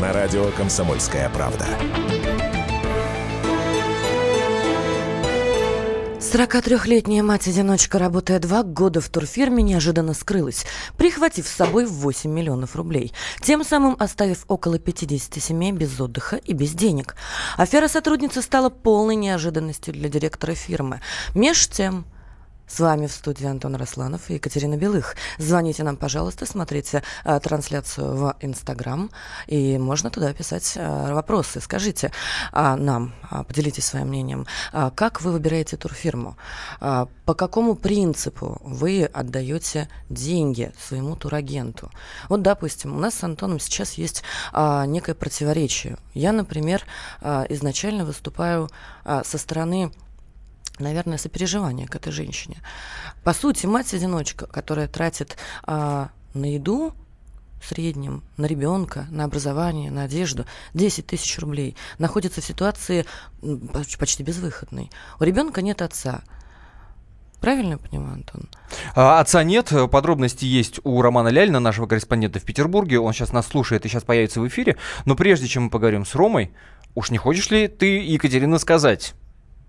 На 0.00 0.12
радио 0.12 0.52
«Комсомольская 0.52 1.28
правда». 1.30 1.66
43-летняя 6.20 7.24
мать-одиночка, 7.24 7.98
работая 7.98 8.38
два 8.38 8.62
года 8.62 9.00
в 9.00 9.08
турфирме, 9.08 9.64
неожиданно 9.64 10.14
скрылась, 10.14 10.66
прихватив 10.96 11.48
с 11.48 11.50
собой 11.50 11.86
8 11.86 12.30
миллионов 12.30 12.76
рублей, 12.76 13.12
тем 13.42 13.64
самым 13.64 13.96
оставив 13.98 14.44
около 14.46 14.78
50 14.78 15.42
семей 15.42 15.72
без 15.72 16.00
отдыха 16.00 16.36
и 16.36 16.52
без 16.52 16.74
денег. 16.74 17.16
Афера 17.56 17.88
сотрудницы 17.88 18.40
стала 18.40 18.68
полной 18.68 19.16
неожиданностью 19.16 19.94
для 19.94 20.08
директора 20.08 20.54
фирмы. 20.54 21.00
Меж 21.34 21.66
тем, 21.66 22.04
с 22.68 22.80
вами 22.80 23.06
в 23.06 23.12
студии 23.12 23.46
Антон 23.46 23.74
Росланов 23.74 24.30
и 24.30 24.34
Екатерина 24.34 24.76
Белых. 24.76 25.16
Звоните 25.38 25.82
нам, 25.82 25.96
пожалуйста, 25.96 26.46
смотрите 26.46 27.02
а, 27.24 27.40
трансляцию 27.40 28.14
в 28.14 28.36
Инстаграм, 28.40 29.10
и 29.46 29.78
можно 29.78 30.10
туда 30.10 30.32
писать 30.32 30.74
а, 30.76 31.14
вопросы. 31.14 31.60
Скажите 31.60 32.12
а, 32.52 32.76
нам, 32.76 33.14
а, 33.30 33.42
поделитесь 33.44 33.86
своим 33.86 34.08
мнением, 34.08 34.46
а, 34.72 34.90
как 34.90 35.22
вы 35.22 35.32
выбираете 35.32 35.76
турфирму, 35.76 36.36
а, 36.80 37.08
по 37.24 37.34
какому 37.34 37.74
принципу 37.74 38.60
вы 38.62 39.04
отдаете 39.04 39.88
деньги 40.08 40.72
своему 40.78 41.16
турагенту. 41.16 41.90
Вот, 42.28 42.42
допустим, 42.42 42.94
у 42.94 42.98
нас 42.98 43.14
с 43.14 43.24
Антоном 43.24 43.60
сейчас 43.60 43.94
есть 43.94 44.22
а, 44.52 44.84
некое 44.86 45.14
противоречие. 45.14 45.96
Я, 46.14 46.32
например, 46.32 46.84
а, 47.20 47.46
изначально 47.48 48.04
выступаю 48.04 48.68
а, 49.04 49.24
со 49.24 49.38
стороны 49.38 49.90
наверное, 50.78 51.18
сопереживание 51.18 51.86
к 51.86 51.94
этой 51.96 52.12
женщине. 52.12 52.58
По 53.24 53.32
сути, 53.32 53.66
мать-одиночка, 53.66 54.46
которая 54.46 54.88
тратит 54.88 55.36
а, 55.64 56.10
на 56.34 56.52
еду 56.52 56.94
в 57.60 57.66
среднем 57.66 58.22
на 58.36 58.46
ребенка, 58.46 59.06
на 59.10 59.24
образование, 59.24 59.90
на 59.90 60.04
одежду 60.04 60.46
10 60.74 61.06
тысяч 61.06 61.38
рублей, 61.38 61.76
находится 61.98 62.40
в 62.40 62.44
ситуации 62.44 63.04
почти 63.98 64.22
безвыходной. 64.22 64.90
У 65.18 65.24
ребенка 65.24 65.62
нет 65.62 65.82
отца. 65.82 66.22
Правильно 67.40 67.72
я 67.72 67.78
понимаю, 67.78 68.14
Антон? 68.14 68.48
А, 68.94 69.20
отца 69.20 69.44
нет. 69.44 69.72
Подробности 69.90 70.44
есть 70.44 70.80
у 70.82 71.00
Романа 71.02 71.28
Лялина, 71.28 71.60
нашего 71.60 71.86
корреспондента 71.86 72.40
в 72.40 72.44
Петербурге. 72.44 72.98
Он 72.98 73.12
сейчас 73.12 73.32
нас 73.32 73.46
слушает 73.46 73.84
и 73.84 73.88
сейчас 73.88 74.02
появится 74.02 74.40
в 74.40 74.48
эфире. 74.48 74.76
Но 75.04 75.14
прежде 75.14 75.46
чем 75.46 75.64
мы 75.64 75.70
поговорим 75.70 76.04
с 76.04 76.14
Ромой, 76.16 76.52
уж 76.94 77.10
не 77.10 77.18
хочешь 77.18 77.50
ли 77.50 77.68
ты, 77.68 78.00
Екатерина, 78.04 78.58
сказать, 78.58 79.14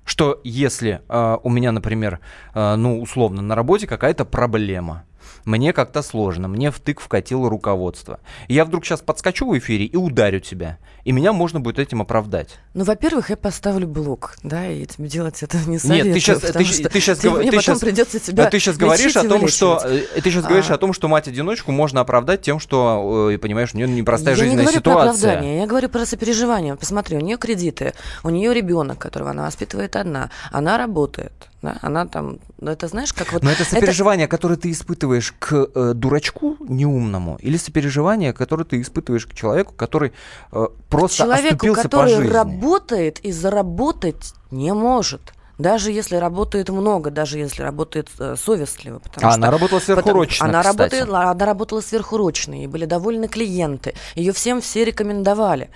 что 0.10 0.42
если 0.44 1.02
э, 1.08 1.38
у 1.44 1.50
меня, 1.52 1.72
например, 1.72 2.20
э, 2.56 2.76
ну, 2.76 3.00
условно, 3.00 3.44
на 3.44 3.54
работе 3.54 3.86
какая-то 3.86 4.26
проблема, 4.26 5.04
мне 5.46 5.74
как-то 5.74 6.02
сложно, 6.02 6.48
мне 6.48 6.72
втык 6.72 7.00
вкатило 7.00 7.50
руководство. 7.50 8.20
И 8.48 8.54
я 8.54 8.66
вдруг 8.66 8.86
сейчас 8.86 9.02
подскочу 9.02 9.50
в 9.50 9.58
эфире 9.58 9.86
и 9.86 9.96
ударю 9.96 10.40
тебя. 10.40 10.78
И 11.06 11.12
меня 11.12 11.34
можно 11.34 11.60
будет 11.60 11.80
этим 11.80 12.02
оправдать. 12.02 12.60
Ну, 12.74 12.84
во-первых, 12.84 13.30
я 13.30 13.38
поставлю 13.38 13.88
блок, 13.88 14.36
да, 14.44 14.68
и 14.68 14.86
тебе 14.86 15.08
делать 15.08 15.42
это 15.42 15.58
не 15.66 15.80
советую. 15.80 16.06
Нет, 16.06 16.14
ты 16.14 16.20
сейчас, 16.20 16.40
ты, 16.40 16.54
ты 16.54 17.00
сейчас, 17.00 17.20
тебе 17.20 17.52
ты 17.52 17.62
сейчас, 17.62 17.80
придется 17.80 18.20
тебя 18.20 18.50
ты 18.50 18.60
сейчас 18.60 18.78
говоришь 18.78 19.16
о 19.16 19.28
том, 19.28 19.48
что 19.48 19.82
э, 19.84 20.22
ты 20.22 20.30
сейчас 20.30 20.46
а. 20.46 20.48
говоришь 20.48 20.70
о 20.70 20.78
том, 20.78 20.94
что 20.94 21.08
мать-одиночку 21.08 21.72
можно 21.72 22.02
оправдать 22.02 22.42
тем, 22.42 22.60
что, 22.60 23.32
понимаешь, 23.42 23.70
у 23.74 23.78
нее 23.78 23.88
непростая 23.88 24.36
я 24.36 24.38
жизненная 24.38 24.66
не 24.66 24.66
говорю 24.66 24.80
ситуация. 24.80 25.32
Оправдание, 25.32 25.60
я 25.60 25.68
говорю 25.68 25.90
про 25.90 26.06
сопереживание. 26.06 26.76
Посмотри, 26.76 27.18
у 27.18 27.22
нее 27.22 27.38
кредиты, 27.38 27.94
у 28.24 28.30
нее 28.30 28.54
ребенок, 28.54 29.00
которого 29.00 29.32
она 29.32 29.46
воспитывает 29.46 29.96
одна, 29.96 30.30
она 30.52 30.78
работает, 30.78 31.34
да, 31.62 31.78
она 31.82 32.06
там, 32.06 32.40
ну 32.60 32.72
это 32.72 32.88
знаешь, 32.88 33.12
как 33.12 33.34
вот... 33.34 33.44
Но 33.44 33.52
это 33.52 33.66
сопереживание, 33.66 34.26
это... 34.26 34.32
которое 34.32 34.56
ты 34.56 34.72
испытываешь 34.72 35.34
к 35.38 35.70
э, 35.76 35.94
дурачку 35.94 36.56
неумному, 36.62 37.38
или 37.42 37.58
сопереживание, 37.58 38.32
которое 38.32 38.64
ты 38.64 38.80
испытываешь 38.80 39.26
к 39.26 39.34
человеку, 39.34 39.74
который 39.76 40.14
э, 40.54 40.68
просто 40.90 41.18
Человеку, 41.18 41.56
оступился 41.56 41.84
который 41.84 42.16
по 42.16 42.22
жизни. 42.22 42.34
работает 42.34 43.20
и 43.20 43.32
заработать 43.32 44.34
не 44.52 44.74
может. 44.74 45.34
Даже 45.58 45.92
если 45.92 46.16
работает 46.16 46.70
много, 46.70 47.12
даже 47.12 47.38
если 47.38 47.62
работает 47.62 48.08
э, 48.18 48.38
совестливо. 48.38 49.00
Потому 49.00 49.28
а 49.28 49.32
что, 49.32 49.38
она 49.42 49.52
работала 49.52 49.80
сверхурочно, 49.80 50.46
она, 50.46 50.62
кстати. 50.62 50.78
работает, 50.78 51.10
она 51.10 51.46
работала 51.46 51.82
сверхурочно, 51.82 52.64
и 52.64 52.68
были 52.68 52.86
довольны 52.86 53.28
клиенты. 53.28 53.96
Ее 54.16 54.32
всем 54.32 54.62
все 54.62 54.86
рекомендовали. 54.86 55.70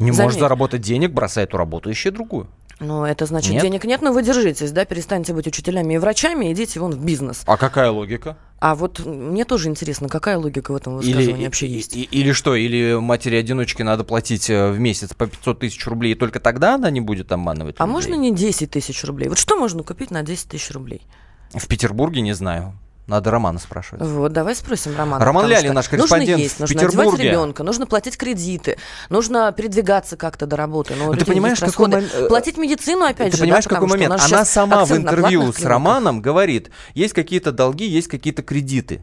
Не 0.00 0.10
Заметь. 0.10 0.24
можешь 0.24 0.40
заработать 0.40 0.80
денег, 0.80 1.12
бросай 1.12 1.44
эту 1.44 1.56
работу, 1.56 1.92
ищи 1.92 2.10
другую. 2.10 2.48
Ну, 2.80 3.04
это 3.04 3.26
значит, 3.26 3.52
Нет? 3.52 3.62
денег 3.62 3.84
нет, 3.84 4.02
но 4.02 4.12
вы 4.12 4.22
держитесь, 4.22 4.72
да, 4.72 4.84
перестаньте 4.84 5.32
быть 5.32 5.46
учителями 5.46 5.94
и 5.94 5.98
врачами, 5.98 6.52
идите 6.52 6.80
вон 6.80 6.92
в 6.92 7.04
бизнес. 7.04 7.42
А 7.46 7.56
какая 7.56 7.90
логика? 7.90 8.36
А 8.58 8.74
вот 8.74 8.98
мне 9.04 9.44
тоже 9.44 9.68
интересно, 9.68 10.08
какая 10.08 10.38
логика 10.38 10.72
в 10.72 10.76
этом 10.76 10.96
высказывании 10.96 11.34
Или, 11.36 11.44
вообще 11.44 11.66
есть? 11.68 11.94
и- 11.96 12.02
или 12.02 12.32
что, 12.32 12.54
или 12.56 12.98
матери-одиночке 12.98 13.84
надо 13.84 14.04
платить 14.04 14.48
э, 14.50 14.70
в 14.72 14.78
месяц 14.80 15.12
по 15.14 15.26
500 15.26 15.60
тысяч 15.60 15.86
рублей, 15.86 16.12
и 16.12 16.14
только 16.14 16.40
тогда 16.40 16.74
она 16.74 16.90
не 16.90 17.00
будет 17.00 17.30
обманывать 17.30 17.76
А 17.78 17.84
людей? 17.84 17.92
можно 17.92 18.14
не 18.14 18.32
10 18.34 18.70
тысяч 18.70 19.04
рублей? 19.04 19.28
Вот 19.28 19.38
что 19.38 19.56
можно 19.56 19.82
купить 19.82 20.10
на 20.10 20.22
10 20.22 20.48
тысяч 20.48 20.70
рублей? 20.70 21.02
В 21.52 21.66
Петербурге 21.68 22.22
не 22.22 22.32
знаю. 22.32 22.74
Надо 23.06 23.30
Романа 23.30 23.58
спрашивать. 23.58 24.02
Вот, 24.06 24.32
давай 24.32 24.54
спросим 24.54 24.96
Романа. 24.96 25.22
Роман 25.22 25.46
Лялин, 25.46 25.74
наш 25.74 25.88
корреспондент 25.90 26.30
нужно 26.30 26.42
есть, 26.42 26.56
в 26.56 26.60
нужно 26.60 26.76
одевать 26.80 26.92
Петербурге. 26.96 27.28
ребенка, 27.28 27.62
нужно 27.62 27.86
платить 27.86 28.16
кредиты, 28.16 28.78
нужно 29.10 29.52
передвигаться 29.52 30.16
как-то 30.16 30.46
до 30.46 30.56
работы. 30.56 30.94
Но 30.96 31.06
Ну, 31.06 31.12
ты 31.12 31.18
людей 31.18 31.32
понимаешь, 31.34 31.60
какой 31.60 31.88
мом- 31.88 32.08
э, 32.12 32.28
Платить 32.28 32.56
медицину, 32.56 33.04
опять 33.04 33.32
Ты 33.32 33.36
же, 33.36 33.42
понимаешь, 33.42 33.64
да, 33.64 33.70
какой 33.70 33.88
момент? 33.88 34.14
Она 34.18 34.44
сама 34.46 34.84
в 34.86 34.92
интервью 34.92 35.52
с. 35.52 35.62
Романом 35.62 36.22
говорит, 36.22 36.70
есть 36.94 37.12
какие-то 37.12 37.52
долги, 37.52 37.86
есть 37.86 38.08
какие-то 38.08 38.42
кредиты. 38.42 39.02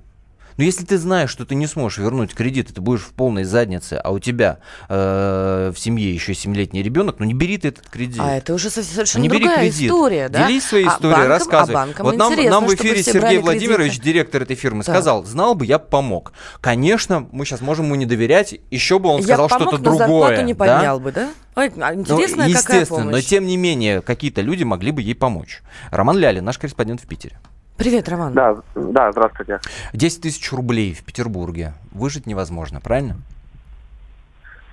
Но 0.57 0.63
если 0.63 0.85
ты 0.85 0.97
знаешь, 0.97 1.29
что 1.29 1.45
ты 1.45 1.55
не 1.55 1.67
сможешь 1.67 1.97
вернуть 1.99 2.33
кредиты, 2.33 2.73
ты 2.73 2.81
будешь 2.81 3.01
в 3.01 3.09
полной 3.13 3.43
заднице, 3.43 3.93
а 4.03 4.11
у 4.11 4.19
тебя 4.19 4.59
э, 4.89 5.71
в 5.75 5.79
семье 5.79 6.13
еще 6.13 6.33
7-летний 6.33 6.83
ребенок, 6.83 7.15
ну 7.19 7.25
не 7.25 7.33
бери 7.33 7.57
ты 7.57 7.69
этот 7.69 7.87
кредит. 7.89 8.19
А 8.21 8.35
это 8.37 8.53
уже 8.53 8.69
со- 8.69 8.83
совершенно 8.83 9.21
не 9.23 9.29
бери 9.29 9.45
другая 9.45 9.59
кредит. 9.69 9.87
история, 9.89 10.29
да? 10.29 10.47
Делись 10.47 10.63
своей 10.65 10.85
А 10.85 10.89
историей, 10.89 11.15
банкам- 11.15 11.27
рассказывай. 11.29 11.73
а 11.73 11.85
банкам 11.85 12.05
вот 12.05 12.17
нам, 12.17 12.35
нам 12.45 12.65
в 12.67 12.75
эфире 12.75 13.01
Сергей 13.03 13.37
Владимирович, 13.39 13.93
кредиты. 13.93 14.05
директор 14.05 14.41
этой 14.43 14.55
фирмы, 14.55 14.83
Так. 14.83 14.95
сказал, 14.95 15.23
знал 15.25 15.55
бы, 15.55 15.65
я 15.65 15.79
бы 15.79 15.85
помог. 15.85 16.33
Конечно, 16.59 17.27
мы 17.31 17.45
сейчас 17.45 17.61
можем 17.61 17.85
ему 17.85 17.95
не 17.95 18.05
доверять, 18.05 18.55
еще 18.69 18.99
бы 18.99 19.09
он 19.09 19.19
Я 19.21 19.23
сказал 19.25 19.49
что-то 19.49 19.77
другое. 19.77 19.97
зарплату 19.97 20.41
не 20.43 20.53
да? 20.53 20.57
поднял 20.77 20.99
бы, 20.99 21.11
да? 21.11 21.29
Ой, 21.55 21.71
а 21.81 21.93
Ну, 21.93 21.99
интересная 22.01 22.47
какая 22.47 22.49
естественно, 22.49 22.99
помощь. 23.01 23.11
но 23.13 23.21
тем 23.21 23.45
не 23.45 23.57
менее, 23.57 24.01
какие-то 24.01 24.41
люди 24.41 24.63
могли 24.63 24.91
бы 24.91 25.01
ей 25.01 25.15
помочь. 25.15 25.61
Роман 25.91 26.17
Лялин, 26.17 26.45
наш 26.45 26.57
корреспондент 26.57 27.01
в 27.01 27.07
Питере. 27.07 27.37
Привет, 27.81 28.07
Роман. 28.09 28.33
Да, 28.35 28.57
да, 28.75 29.11
здравствуйте. 29.11 29.59
10 29.93 30.21
тысяч 30.21 30.51
рублей 30.51 30.93
в 30.93 31.03
Петербурге. 31.03 31.73
Выжить 31.91 32.27
невозможно, 32.27 32.79
правильно? 32.79 33.15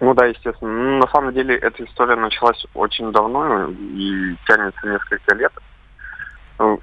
Ну 0.00 0.12
да, 0.12 0.26
естественно. 0.26 0.70
Ну, 0.70 0.98
на 0.98 1.06
самом 1.06 1.32
деле 1.32 1.56
эта 1.56 1.84
история 1.84 2.16
началась 2.16 2.62
очень 2.74 3.10
давно 3.10 3.70
и 3.70 4.36
тянется 4.46 4.86
несколько 4.86 5.34
лет. 5.36 5.52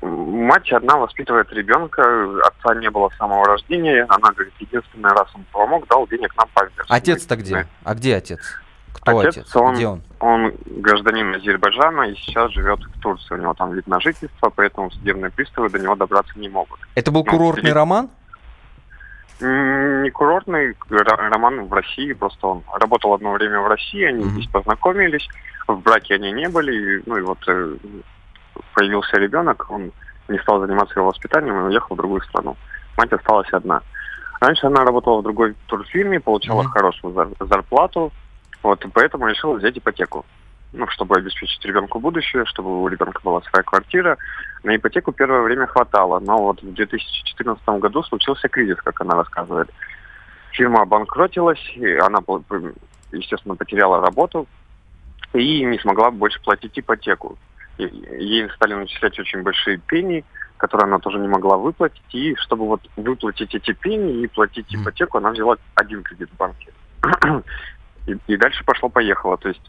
Мать 0.01 0.71
одна 0.71 0.97
воспитывает 0.97 1.51
ребенка, 1.51 2.01
отца 2.43 2.73
не 2.73 2.89
было 2.89 3.09
с 3.09 3.17
самого 3.17 3.45
рождения. 3.45 4.07
Она 4.09 4.31
говорит, 4.31 4.53
единственный 4.57 5.11
раз 5.11 5.27
он 5.35 5.45
помог, 5.51 5.87
дал 5.87 6.07
денег 6.07 6.35
на 6.37 6.47
памперс. 6.47 6.87
Отец-то 6.89 7.35
где? 7.35 7.67
А 7.83 7.93
где 7.93 8.15
отец? 8.15 8.41
Кто 9.01 9.19
Отец, 9.19 9.37
отец? 9.37 9.55
он- 9.55 9.75
Где 9.75 9.87
он? 9.87 10.01
Он 10.19 10.53
гражданин 10.65 11.35
Азербайджана 11.35 12.03
и 12.03 12.15
сейчас 12.15 12.51
живет 12.51 12.79
в 12.79 12.99
Турции. 13.01 13.35
У 13.35 13.37
него 13.37 13.53
там 13.53 13.73
вид 13.73 13.85
на 13.87 13.99
жительство, 13.99 14.49
поэтому 14.49 14.89
судебные 14.91 15.31
приставы 15.31 15.69
до 15.69 15.79
него 15.79 15.95
добраться 15.95 16.37
не 16.39 16.49
могут. 16.49 16.79
Это 16.95 17.11
был 17.11 17.23
Ну, 17.25 17.31
курортный 17.31 17.63
или- 17.69 17.71
роман? 17.71 18.09
Не 19.41 20.09
курортный 20.11 20.71
ро- 20.89 21.29
роман 21.29 21.65
в 21.65 21.73
России, 21.73 22.13
просто 22.13 22.47
он 22.47 22.63
работал 22.73 23.13
одно 23.13 23.33
время 23.33 23.59
в 23.59 23.67
России, 23.67 24.03
они 24.03 24.23
Мгм. 24.23 24.29
здесь 24.35 24.47
познакомились, 24.47 25.27
в 25.67 25.75
браке 25.81 26.15
они 26.15 26.31
не 26.31 26.47
были, 26.47 27.03
ну 27.05 27.17
и 27.17 27.21
вот 27.21 27.39
э, 27.47 27.75
появился 28.73 29.17
ребенок, 29.17 29.65
он 29.69 29.91
не 30.29 30.39
стал 30.39 30.61
заниматься 30.61 30.97
его 30.99 31.07
воспитанием 31.09 31.55
и 31.57 31.63
уехал 31.67 31.95
в 31.95 31.97
другую 31.97 32.21
страну. 32.21 32.55
Мать 32.97 33.11
осталась 33.11 33.49
одна. 33.51 33.81
Раньше 34.39 34.67
она 34.67 34.85
работала 34.85 35.19
в 35.19 35.23
другой 35.23 35.53
турфирме, 35.65 36.21
получала 36.21 36.61
Мгм. 36.63 36.71
хорошую 36.71 37.13
зар- 37.13 37.35
зарплату, 37.45 38.13
вот, 38.65 38.83
и 38.83 38.87
поэтому 38.87 39.27
решила 39.27 39.53
взять 39.53 39.77
ипотеку. 39.77 40.25
ну, 40.73 40.87
чтобы 40.87 41.15
обеспечить 41.15 41.63
ребенку 41.63 41.99
будущее, 41.99 42.45
чтобы 42.45 42.81
у 42.81 42.87
ребенка 42.87 43.21
была 43.23 43.39
своя 43.41 43.61
квартира. 43.61 44.17
На 44.63 44.75
ипотеку 44.75 45.11
первое 45.11 45.43
время 45.43 45.67
хватало, 45.67 46.19
но 46.19 46.39
вот 46.39 46.63
в 46.63 46.73
2014 46.73 47.63
году 47.79 48.01
случился 48.01 48.49
кризис, 48.49 48.77
как 48.77 48.99
она 49.01 49.13
рассказывает. 49.13 49.69
Фирма 50.53 50.81
обанкротилась, 50.81 51.61
и 51.75 51.95
она, 51.97 52.19
естественно, 53.11 53.55
потеряла 53.55 54.01
работу 54.01 54.47
и 55.33 55.63
не 55.63 55.77
смогла 55.77 56.09
больше 56.09 56.41
платить 56.41 56.79
ипотеку. 56.79 57.37
Ей 57.77 58.49
стали 58.55 58.73
начислять 58.73 59.19
очень 59.19 59.43
большие 59.43 59.77
пени, 59.77 60.25
которые 60.57 60.87
она 60.87 60.97
тоже 60.97 61.19
не 61.19 61.27
могла 61.27 61.57
выплатить. 61.57 62.15
И 62.15 62.35
чтобы 62.37 62.65
вот 62.65 62.81
выплатить 62.95 63.53
эти 63.53 63.73
пени 63.73 64.23
и 64.23 64.27
платить 64.27 64.73
ипотеку, 64.73 65.19
она 65.19 65.29
взяла 65.29 65.55
один 65.75 66.01
кредит 66.01 66.29
в 66.31 66.37
банке. 66.37 66.71
И, 68.05 68.17
и 68.27 68.37
дальше 68.37 68.63
пошло-поехало. 68.63 69.37
То 69.37 69.49
есть, 69.49 69.61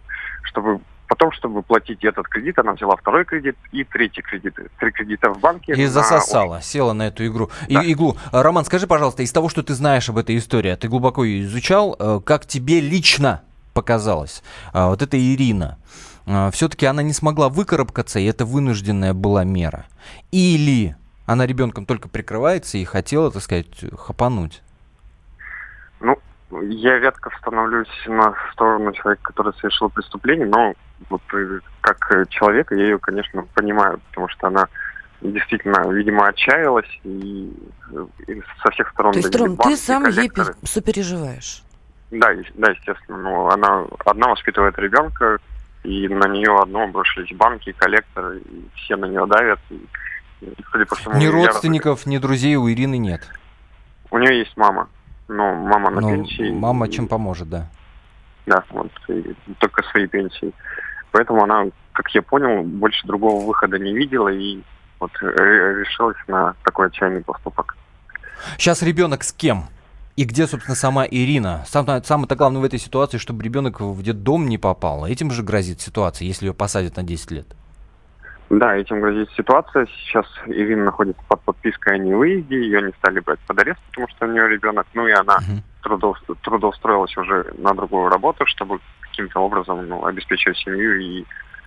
чтобы 0.42 0.80
потом, 1.08 1.32
чтобы 1.32 1.62
платить 1.62 2.04
этот 2.04 2.26
кредит, 2.28 2.58
она 2.58 2.72
взяла 2.72 2.96
второй 2.96 3.24
кредит 3.24 3.56
и 3.72 3.84
третий 3.84 4.22
кредит. 4.22 4.54
Три 4.78 4.90
кредита 4.90 5.32
в 5.32 5.40
банке. 5.40 5.72
И 5.72 5.86
засосала, 5.86 6.60
села 6.60 6.92
на 6.92 7.08
эту 7.08 7.26
игру. 7.26 7.50
Да. 7.68 7.82
И, 7.82 7.92
иглу. 7.92 8.16
Роман, 8.32 8.64
скажи, 8.64 8.86
пожалуйста, 8.86 9.22
из 9.22 9.32
того, 9.32 9.48
что 9.48 9.62
ты 9.62 9.74
знаешь 9.74 10.08
об 10.08 10.18
этой 10.18 10.36
истории, 10.36 10.70
а 10.70 10.76
ты 10.76 10.88
глубоко 10.88 11.24
ее 11.24 11.44
изучал, 11.44 11.96
э, 11.98 12.20
как 12.24 12.46
тебе 12.46 12.80
лично 12.80 13.42
показалось, 13.72 14.42
э, 14.72 14.86
вот 14.86 15.02
эта 15.02 15.18
Ирина, 15.18 15.78
э, 16.26 16.50
все-таки 16.52 16.86
она 16.86 17.02
не 17.02 17.12
смогла 17.12 17.48
выкарабкаться, 17.48 18.18
и 18.18 18.24
это 18.24 18.44
вынужденная 18.44 19.14
была 19.14 19.44
мера. 19.44 19.86
Или 20.32 20.96
она 21.26 21.46
ребенком 21.46 21.86
только 21.86 22.08
прикрывается 22.08 22.78
и 22.78 22.84
хотела, 22.84 23.30
так 23.30 23.42
сказать, 23.42 23.66
хапануть? 23.98 24.62
Ну, 26.56 26.62
я 26.62 26.98
редко 26.98 27.30
становлюсь 27.38 27.88
на 28.06 28.34
сторону 28.52 28.92
человека, 28.92 29.22
который 29.24 29.52
совершил 29.54 29.90
преступление, 29.90 30.46
но 30.46 30.72
вот 31.10 31.22
э, 31.34 31.60
как 31.82 32.28
человека 32.30 32.74
я 32.74 32.84
ее, 32.84 32.98
конечно, 32.98 33.44
понимаю, 33.54 34.00
потому 34.08 34.28
что 34.28 34.46
она 34.46 34.68
действительно, 35.20 35.86
видимо, 35.90 36.28
отчаялась 36.28 36.88
и, 37.04 37.52
и 38.26 38.42
со 38.62 38.70
всех 38.70 38.90
сторон... 38.90 39.12
То 39.12 39.18
есть, 39.18 39.34
Ром, 39.34 39.56
ты 39.56 39.76
сам 39.76 40.04
коллекторы. 40.04 40.54
ей 40.60 40.66
сопереживаешь? 40.66 41.62
Да, 42.10 42.28
да, 42.54 42.70
естественно. 42.70 43.18
Но 43.18 43.50
она 43.50 43.84
одна 44.04 44.28
воспитывает 44.28 44.78
ребенка, 44.78 45.38
и 45.84 46.08
на 46.08 46.28
нее 46.28 46.56
одно 46.58 46.84
обрушились 46.84 47.36
банки, 47.36 47.72
коллекторы, 47.72 48.38
и 48.38 48.68
все 48.76 48.96
на 48.96 49.06
нее 49.06 49.26
давят. 49.26 49.58
И, 49.70 49.86
и, 50.40 50.54
судя 50.70 50.86
по 50.86 50.94
всему, 50.94 51.18
ни 51.18 51.26
родственников, 51.26 52.00
раз... 52.00 52.06
ни 52.06 52.18
друзей 52.18 52.56
у 52.56 52.70
Ирины 52.70 52.96
нет. 52.96 53.28
У 54.10 54.18
нее 54.18 54.38
есть 54.38 54.56
мама. 54.56 54.88
Но 55.28 55.54
мама 55.54 55.90
на 55.90 56.00
ну, 56.00 56.08
пенсии. 56.10 56.50
Мама 56.52 56.88
чем 56.88 57.08
поможет, 57.08 57.48
да. 57.48 57.66
Да, 58.46 58.62
вот, 58.70 58.90
только 59.58 59.82
своей 59.84 60.06
пенсии. 60.06 60.52
Поэтому 61.10 61.42
она, 61.42 61.66
как 61.92 62.08
я 62.10 62.22
понял, 62.22 62.62
больше 62.62 63.06
другого 63.06 63.44
выхода 63.44 63.78
не 63.78 63.94
видела 63.94 64.28
и 64.28 64.60
вот 65.00 65.10
решилась 65.20 66.16
на 66.28 66.54
такой 66.62 66.86
отчаянный 66.86 67.22
поступок. 67.22 67.76
Сейчас 68.58 68.82
ребенок 68.82 69.24
с 69.24 69.32
кем? 69.32 69.64
И 70.16 70.24
где, 70.24 70.46
собственно, 70.46 70.76
сама 70.76 71.06
Ирина? 71.06 71.64
Самое, 71.66 72.02
самое 72.02 72.28
главное 72.28 72.60
в 72.60 72.64
этой 72.64 72.78
ситуации, 72.78 73.18
чтобы 73.18 73.42
ребенок 73.42 73.80
в 73.80 74.02
детдом 74.02 74.48
не 74.48 74.56
попал. 74.56 75.06
Этим 75.06 75.30
же 75.30 75.42
грозит 75.42 75.80
ситуация, 75.80 76.26
если 76.26 76.46
ее 76.46 76.54
посадят 76.54 76.96
на 76.96 77.02
10 77.02 77.30
лет. 77.32 77.46
Да, 78.48 78.76
этим 78.76 79.00
грозит 79.00 79.28
ситуация. 79.36 79.86
Сейчас 79.86 80.26
Ирина 80.46 80.84
находится 80.84 81.22
под 81.28 81.40
подпиской 81.42 81.94
о 81.94 81.98
невыезде, 81.98 82.56
ее 82.60 82.80
не 82.80 82.92
стали 82.92 83.20
брать 83.20 83.40
под 83.40 83.58
арест, 83.58 83.80
потому 83.88 84.08
что 84.08 84.26
у 84.26 84.30
нее 84.30 84.48
ребенок, 84.48 84.86
ну 84.94 85.06
и 85.08 85.12
она 85.12 85.38
трудоу, 85.82 86.16
трудоустроилась 86.42 87.16
уже 87.16 87.52
на 87.58 87.74
другую 87.74 88.08
работу, 88.08 88.46
чтобы 88.46 88.78
каким-то 89.00 89.40
образом 89.40 89.88
ну, 89.88 90.04
обеспечивать 90.04 90.58
семью, 90.58 91.00
и 91.00 91.24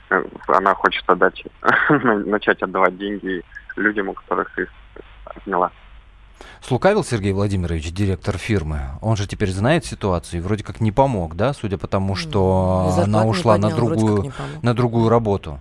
э, 0.10 0.24
она 0.48 0.74
хочет 0.74 1.04
отдать, 1.10 1.44
начать 1.90 2.62
отдавать 2.62 2.98
деньги 2.98 3.44
людям, 3.76 4.10
у 4.10 4.14
которых 4.14 4.58
их 4.58 4.70
отняла. 5.26 5.72
Слукавил 6.62 7.04
Сергей 7.04 7.34
Владимирович, 7.34 7.92
директор 7.92 8.38
фирмы. 8.38 8.82
Он 9.02 9.18
же 9.18 9.28
теперь 9.28 9.50
знает 9.52 9.86
ситуацию 9.86 10.40
и 10.40 10.44
вроде 10.44 10.64
как 10.64 10.80
не 10.80 10.92
помог, 10.92 11.36
да, 11.36 11.54
судя 11.54 11.78
по 11.78 11.88
тому, 11.88 12.16
что 12.16 12.94
она 12.98 13.26
ушла 13.26 13.56
поднял, 13.56 13.70
на 13.70 13.76
другую, 13.76 14.34
на 14.62 14.74
другую 14.74 15.10
работу. 15.10 15.60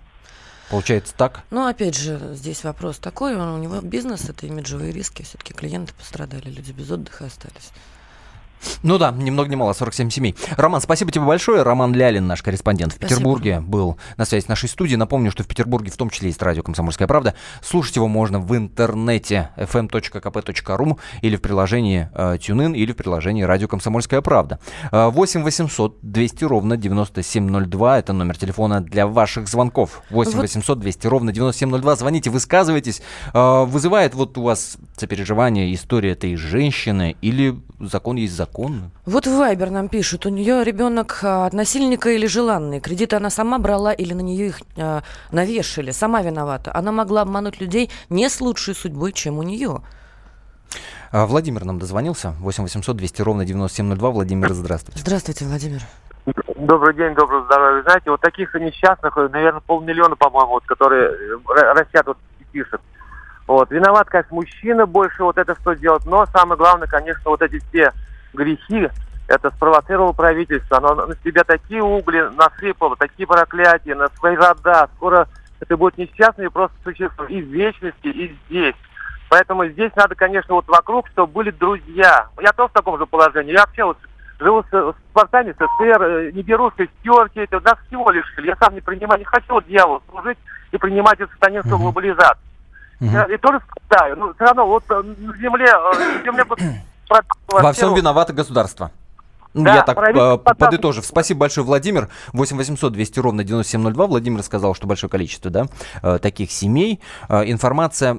Получается 0.69 1.13
так? 1.17 1.43
Ну, 1.49 1.65
опять 1.65 1.97
же, 1.97 2.19
здесь 2.33 2.63
вопрос 2.63 2.99
такой. 2.99 3.35
У 3.35 3.57
него 3.57 3.81
бизнес, 3.81 4.29
это 4.29 4.45
имиджевые 4.45 4.91
риски. 4.91 5.23
Все-таки 5.23 5.53
клиенты 5.53 5.93
пострадали, 5.93 6.49
люди 6.49 6.71
без 6.71 6.91
отдыха 6.91 7.25
остались. 7.25 7.71
Ну 8.83 8.97
да, 8.97 9.11
ни 9.11 9.29
много 9.29 9.49
ни 9.49 9.55
мало, 9.55 9.73
47 9.73 10.09
семей. 10.09 10.35
Роман, 10.57 10.81
спасибо 10.81 11.11
тебе 11.11 11.25
большое. 11.25 11.63
Роман 11.63 11.93
Лялин, 11.93 12.27
наш 12.27 12.41
корреспондент 12.41 12.93
в 12.93 12.95
спасибо. 12.95 13.19
Петербурге, 13.19 13.59
был 13.61 13.97
на 14.17 14.25
связи 14.25 14.45
с 14.45 14.47
нашей 14.47 14.69
студией. 14.69 14.97
Напомню, 14.97 15.31
что 15.31 15.43
в 15.43 15.47
Петербурге 15.47 15.91
в 15.91 15.97
том 15.97 16.09
числе 16.09 16.29
есть 16.29 16.41
радио 16.41 16.63
«Комсомольская 16.63 17.07
правда». 17.07 17.35
Слушать 17.61 17.95
его 17.95 18.07
можно 18.07 18.39
в 18.39 18.55
интернете 18.55 19.49
fm.kp.ru 19.57 20.99
или 21.21 21.35
в 21.35 21.41
приложении 21.41 22.09
э, 22.13 22.35
TuneIn, 22.35 22.75
или 22.75 22.91
в 22.93 22.95
приложении 22.95 23.43
радио 23.43 23.67
«Комсомольская 23.67 24.21
правда». 24.21 24.59
Э, 24.91 25.09
8 25.09 25.43
800 25.43 25.99
200 26.01 26.43
ровно 26.45 26.77
9702. 26.77 27.99
Это 27.99 28.13
номер 28.13 28.37
телефона 28.37 28.81
для 28.81 29.07
ваших 29.07 29.47
звонков. 29.47 30.01
8 30.09 30.39
800 30.39 30.79
200 30.79 31.07
ровно 31.07 31.31
9702. 31.31 31.95
Звоните, 31.95 32.29
высказывайтесь. 32.29 33.01
Э, 33.33 33.63
вызывает 33.65 34.15
вот 34.15 34.37
у 34.37 34.43
вас 34.43 34.77
сопереживание 34.97 35.73
история 35.73 36.11
этой 36.11 36.35
женщины 36.35 37.15
или 37.21 37.59
закон 37.79 38.17
есть 38.17 38.35
закон? 38.35 38.48
Законно. 38.49 38.91
Вот 39.05 39.27
Вайбер 39.27 39.69
нам 39.69 39.89
пишут, 39.89 40.25
у 40.25 40.29
нее 40.29 40.63
ребенок 40.63 41.19
а, 41.23 41.45
от 41.45 41.53
насильника 41.53 42.09
или 42.09 42.27
желанный. 42.27 42.79
Кредиты 42.79 43.15
она 43.15 43.29
сама 43.29 43.59
брала 43.59 43.93
или 43.93 44.13
на 44.13 44.21
нее 44.21 44.47
их 44.47 44.61
э, 44.75 45.01
навешали. 45.31 45.91
Сама 45.91 46.21
виновата. 46.21 46.71
Она 46.73 46.91
могла 46.91 47.21
обмануть 47.21 47.61
людей 47.61 47.89
не 48.09 48.29
с 48.29 48.41
лучшей 48.41 48.75
судьбой, 48.75 49.11
чем 49.11 49.37
у 49.37 49.43
нее. 49.43 49.81
А, 51.11 51.25
Владимир 51.25 51.65
нам 51.65 51.79
дозвонился. 51.79 52.33
8 52.39 52.63
800 52.63 52.95
200 52.97 53.21
ровно 53.21 53.45
9702. 53.45 54.09
Владимир, 54.09 54.53
здравствуйте. 54.53 54.99
Здравствуйте, 54.99 55.45
Владимир. 55.45 55.81
Добрый 56.55 56.95
день, 56.95 57.15
доброго 57.15 57.45
здоровья. 57.45 57.83
Знаете, 57.83 58.11
вот 58.11 58.21
таких 58.21 58.53
несчастных, 58.55 59.15
наверное, 59.15 59.61
полмиллиона, 59.61 60.15
по-моему, 60.15 60.53
вот, 60.53 60.65
которые 60.65 61.09
э, 61.09 61.73
растят 61.73 62.05
вот 62.07 62.17
пишут. 62.51 62.81
Вот. 63.47 63.71
Виноват, 63.71 64.07
как 64.09 64.29
мужчина 64.31 64.85
больше 64.85 65.23
вот 65.23 65.37
это 65.37 65.55
что 65.61 65.73
делать, 65.73 66.05
но 66.05 66.25
самое 66.27 66.57
главное, 66.57 66.87
конечно, 66.87 67.23
вот 67.25 67.41
эти 67.41 67.59
все 67.69 67.91
грехи, 68.33 68.89
это 69.27 69.51
спровоцировало 69.51 70.13
правительство. 70.13 70.77
Оно 70.77 71.07
на 71.07 71.15
себя 71.23 71.43
такие 71.43 71.83
угли 71.83 72.29
насыпало, 72.35 72.95
такие 72.95 73.27
проклятия 73.27 73.95
на 73.95 74.07
свои 74.17 74.35
рода. 74.35 74.89
Скоро 74.95 75.27
это 75.59 75.77
будет 75.77 75.97
несчастное 75.97 76.49
просто 76.49 76.75
существо 76.83 77.25
и 77.25 77.41
в 77.41 77.47
вечности, 77.47 78.07
и 78.07 78.35
здесь. 78.47 78.75
Поэтому 79.29 79.65
здесь 79.67 79.91
надо, 79.95 80.15
конечно, 80.15 80.55
вот 80.55 80.67
вокруг, 80.67 81.07
чтобы 81.09 81.31
были 81.31 81.51
друзья. 81.51 82.27
Я 82.41 82.51
тоже 82.53 82.69
в 82.69 82.73
таком 82.73 82.97
же 82.97 83.05
положении. 83.05 83.53
Я 83.53 83.59
вообще 83.61 83.83
вот 83.83 83.97
живу 84.39 84.63
с, 84.63 84.71
с 84.71 84.95
спортами 85.11 85.51
СССР, 85.51 86.01
э, 86.01 86.31
не 86.31 86.41
беру 86.41 86.71
шестерки, 86.71 87.41
это 87.41 87.59
нас 87.59 87.77
всего 87.87 88.09
лишили. 88.09 88.47
Я 88.47 88.55
сам 88.55 88.73
не 88.73 88.81
принимаю, 88.81 89.19
не 89.19 89.25
хочу 89.25 89.61
дьяволу 89.61 90.01
служить 90.09 90.37
и 90.71 90.77
принимать 90.77 91.19
эту 91.19 91.31
сатанинскую 91.33 91.75
mm-hmm. 91.75 91.81
глобализацию. 91.81 92.43
Mm-hmm. 93.01 93.13
Я, 93.13 93.23
и 93.25 93.37
тоже 93.37 93.61
страдаю. 93.69 94.17
Но 94.17 94.33
все 94.33 94.45
равно 94.45 94.65
вот 94.65 94.83
э, 94.89 95.01
на 95.01 95.37
земле, 95.37 95.67
э, 95.67 96.23
земле 96.23 96.45
во 97.47 97.73
всем 97.73 97.93
виновато 97.93 98.33
государство. 98.33 98.91
Ну, 99.53 99.63
да, 99.63 99.77
Я 99.77 99.83
так 99.83 99.97
э, 99.97 100.37
подытожив. 100.37 101.05
Спасибо 101.05 101.41
большое, 101.41 101.65
Владимир. 101.65 102.09
8 102.33 102.55
800 102.55 102.93
200 102.93 103.19
ровно 103.19 103.43
9702. 103.43 104.05
Владимир 104.05 104.43
сказал, 104.43 104.75
что 104.75 104.85
большое 104.85 105.09
количество 105.09 105.49
да, 105.49 105.65
э, 106.03 106.19
таких 106.21 106.51
семей. 106.51 106.99
Э, 107.27 107.41
информация 107.45 108.15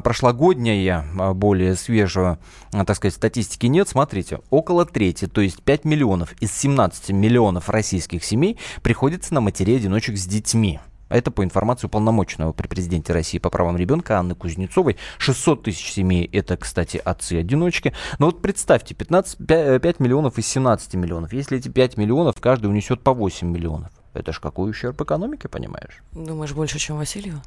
прошлогодняя, 0.00 1.04
более 1.34 1.74
свежего, 1.76 2.38
так 2.70 2.96
сказать, 2.96 3.14
статистики 3.14 3.66
нет. 3.66 3.88
Смотрите, 3.88 4.40
около 4.50 4.84
трети, 4.84 5.26
то 5.26 5.40
есть 5.40 5.62
5 5.62 5.84
миллионов 5.84 6.32
из 6.40 6.52
17 6.52 7.10
миллионов 7.10 7.70
российских 7.70 8.22
семей 8.22 8.58
приходится 8.82 9.32
на 9.32 9.40
матерей-одиночек 9.40 10.18
с 10.18 10.26
детьми. 10.26 10.80
Это 11.08 11.30
по 11.30 11.44
информации 11.44 11.86
уполномоченного 11.86 12.52
при 12.52 12.66
президенте 12.66 13.12
России 13.12 13.38
по 13.38 13.50
правам 13.50 13.76
ребенка 13.76 14.18
Анны 14.18 14.34
Кузнецовой. 14.34 14.96
600 15.18 15.62
тысяч 15.64 15.92
семей– 15.92 16.28
это, 16.32 16.56
кстати, 16.56 16.96
отцы-одиночки. 16.96 17.92
Но 18.18 18.26
вот 18.26 18.42
представьте, 18.42 18.94
15, 18.94 19.46
5, 19.46 19.82
5 19.82 20.00
миллионов 20.00 20.38
из 20.38 20.46
17 20.46 20.94
миллионов. 20.94 21.32
Если 21.32 21.58
эти 21.58 21.68
5 21.68 21.96
миллионов, 21.96 22.36
каждый 22.40 22.66
унесет 22.66 23.02
по 23.02 23.12
8 23.12 23.48
миллионов. 23.48 23.90
Это 24.14 24.32
ж 24.32 24.40
какой 24.40 24.70
ущерб 24.70 25.00
экономике, 25.00 25.48
понимаешь? 25.48 26.02
Думаешь, 26.12 26.52
больше, 26.52 26.78
чем 26.78 26.96
Васильева? 26.96 27.42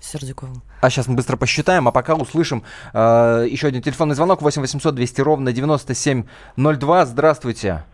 Сердюковым. 0.00 0.62
А 0.82 0.90
сейчас 0.90 1.06
мы 1.06 1.14
быстро 1.14 1.36
посчитаем, 1.36 1.88
а 1.88 1.92
пока 1.92 2.14
услышим 2.14 2.62
э, 2.92 3.46
еще 3.48 3.68
один 3.68 3.80
телефонный 3.80 4.14
звонок 4.14 4.42
8 4.42 4.60
800 4.60 4.94
200 4.94 5.20
ровно 5.22 5.52
9702. 5.52 7.06
Здравствуйте. 7.06 7.84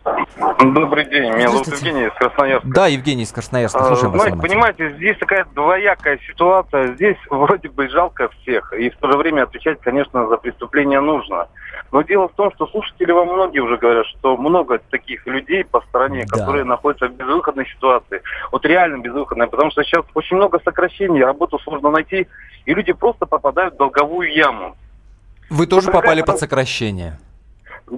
Добрый 0.63 1.05
день, 1.05 1.33
меня 1.33 1.49
зовут 1.49 1.67
Евгений 1.67 2.05
из 2.05 2.13
Красноярска. 2.13 2.67
Да, 2.69 2.87
Евгений 2.87 3.23
из 3.23 3.31
Красноярска, 3.31 3.83
слушаем 3.83 4.11
вас. 4.11 4.21
Знаете, 4.21 4.41
понимаете, 4.41 4.89
здесь 4.91 5.17
такая 5.17 5.45
двоякая 5.55 6.19
ситуация. 6.27 6.93
Здесь 6.93 7.17
вроде 7.29 7.69
бы 7.69 7.89
жалко 7.89 8.29
всех, 8.29 8.71
и 8.73 8.89
в 8.91 8.97
то 8.97 9.11
же 9.11 9.17
время 9.17 9.43
отвечать, 9.43 9.79
конечно, 9.81 10.27
за 10.27 10.37
преступление 10.37 11.01
нужно. 11.01 11.47
Но 11.91 12.03
дело 12.03 12.27
в 12.27 12.33
том, 12.33 12.51
что 12.53 12.67
слушатели 12.67 13.11
вам 13.11 13.27
многие 13.29 13.59
уже 13.59 13.77
говорят, 13.77 14.05
что 14.05 14.37
много 14.37 14.79
таких 14.91 15.25
людей 15.25 15.63
по 15.63 15.81
стране, 15.81 16.25
Да. 16.27 16.37
которые 16.37 16.63
находятся 16.63 17.07
в 17.07 17.13
безвыходной 17.13 17.65
ситуации. 17.65 18.21
Вот 18.51 18.63
реально 18.65 19.01
безвыходной, 19.01 19.47
потому 19.47 19.71
что 19.71 19.83
сейчас 19.83 20.05
очень 20.13 20.37
много 20.37 20.59
сокращений, 20.63 21.23
работу 21.23 21.59
сложно 21.59 21.89
найти, 21.89 22.27
и 22.65 22.73
люди 22.73 22.93
просто 22.93 23.25
попадают 23.25 23.73
в 23.73 23.77
долговую 23.77 24.31
яму. 24.31 24.75
Вы 25.49 25.65
тоже 25.65 25.91
попали 25.91 26.21
под 26.21 26.39
сокращение. 26.39 27.17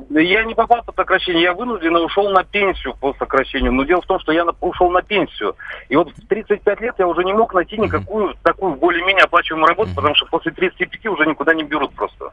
Я 0.10 0.44
не 0.44 0.56
попал 0.56 0.84
под 0.84 0.96
сокращение, 0.96 1.44
я 1.44 1.54
вынужденно 1.54 2.00
ушел 2.00 2.30
на 2.32 2.44
пенсию 2.44 2.96
по 3.00 3.14
сокращению. 3.20 3.72
Но 3.72 3.84
дело 3.84 4.02
в 4.02 4.08
том, 4.08 4.20
что 4.20 4.32
я 4.32 4.44
ушел 4.62 4.90
на 4.90 5.04
пенсию. 5.04 5.56
И 5.90 5.96
вот 5.96 6.10
в 6.10 6.28
35 6.28 6.82
лет 6.82 6.96
я 6.98 7.08
уже 7.08 7.24
не 7.24 7.34
мог 7.34 7.54
найти 7.54 7.78
никакую 7.78 8.36
такую 8.42 8.76
более-менее 8.76 9.26
оплачиваемую 9.26 9.68
работу, 9.68 9.92
потому 9.96 10.16
что 10.16 10.26
после 10.28 10.52
35 10.52 11.06
уже 11.08 11.26
никуда 11.26 11.54
не 11.54 11.64
берут 11.64 11.94
просто. 11.94 12.32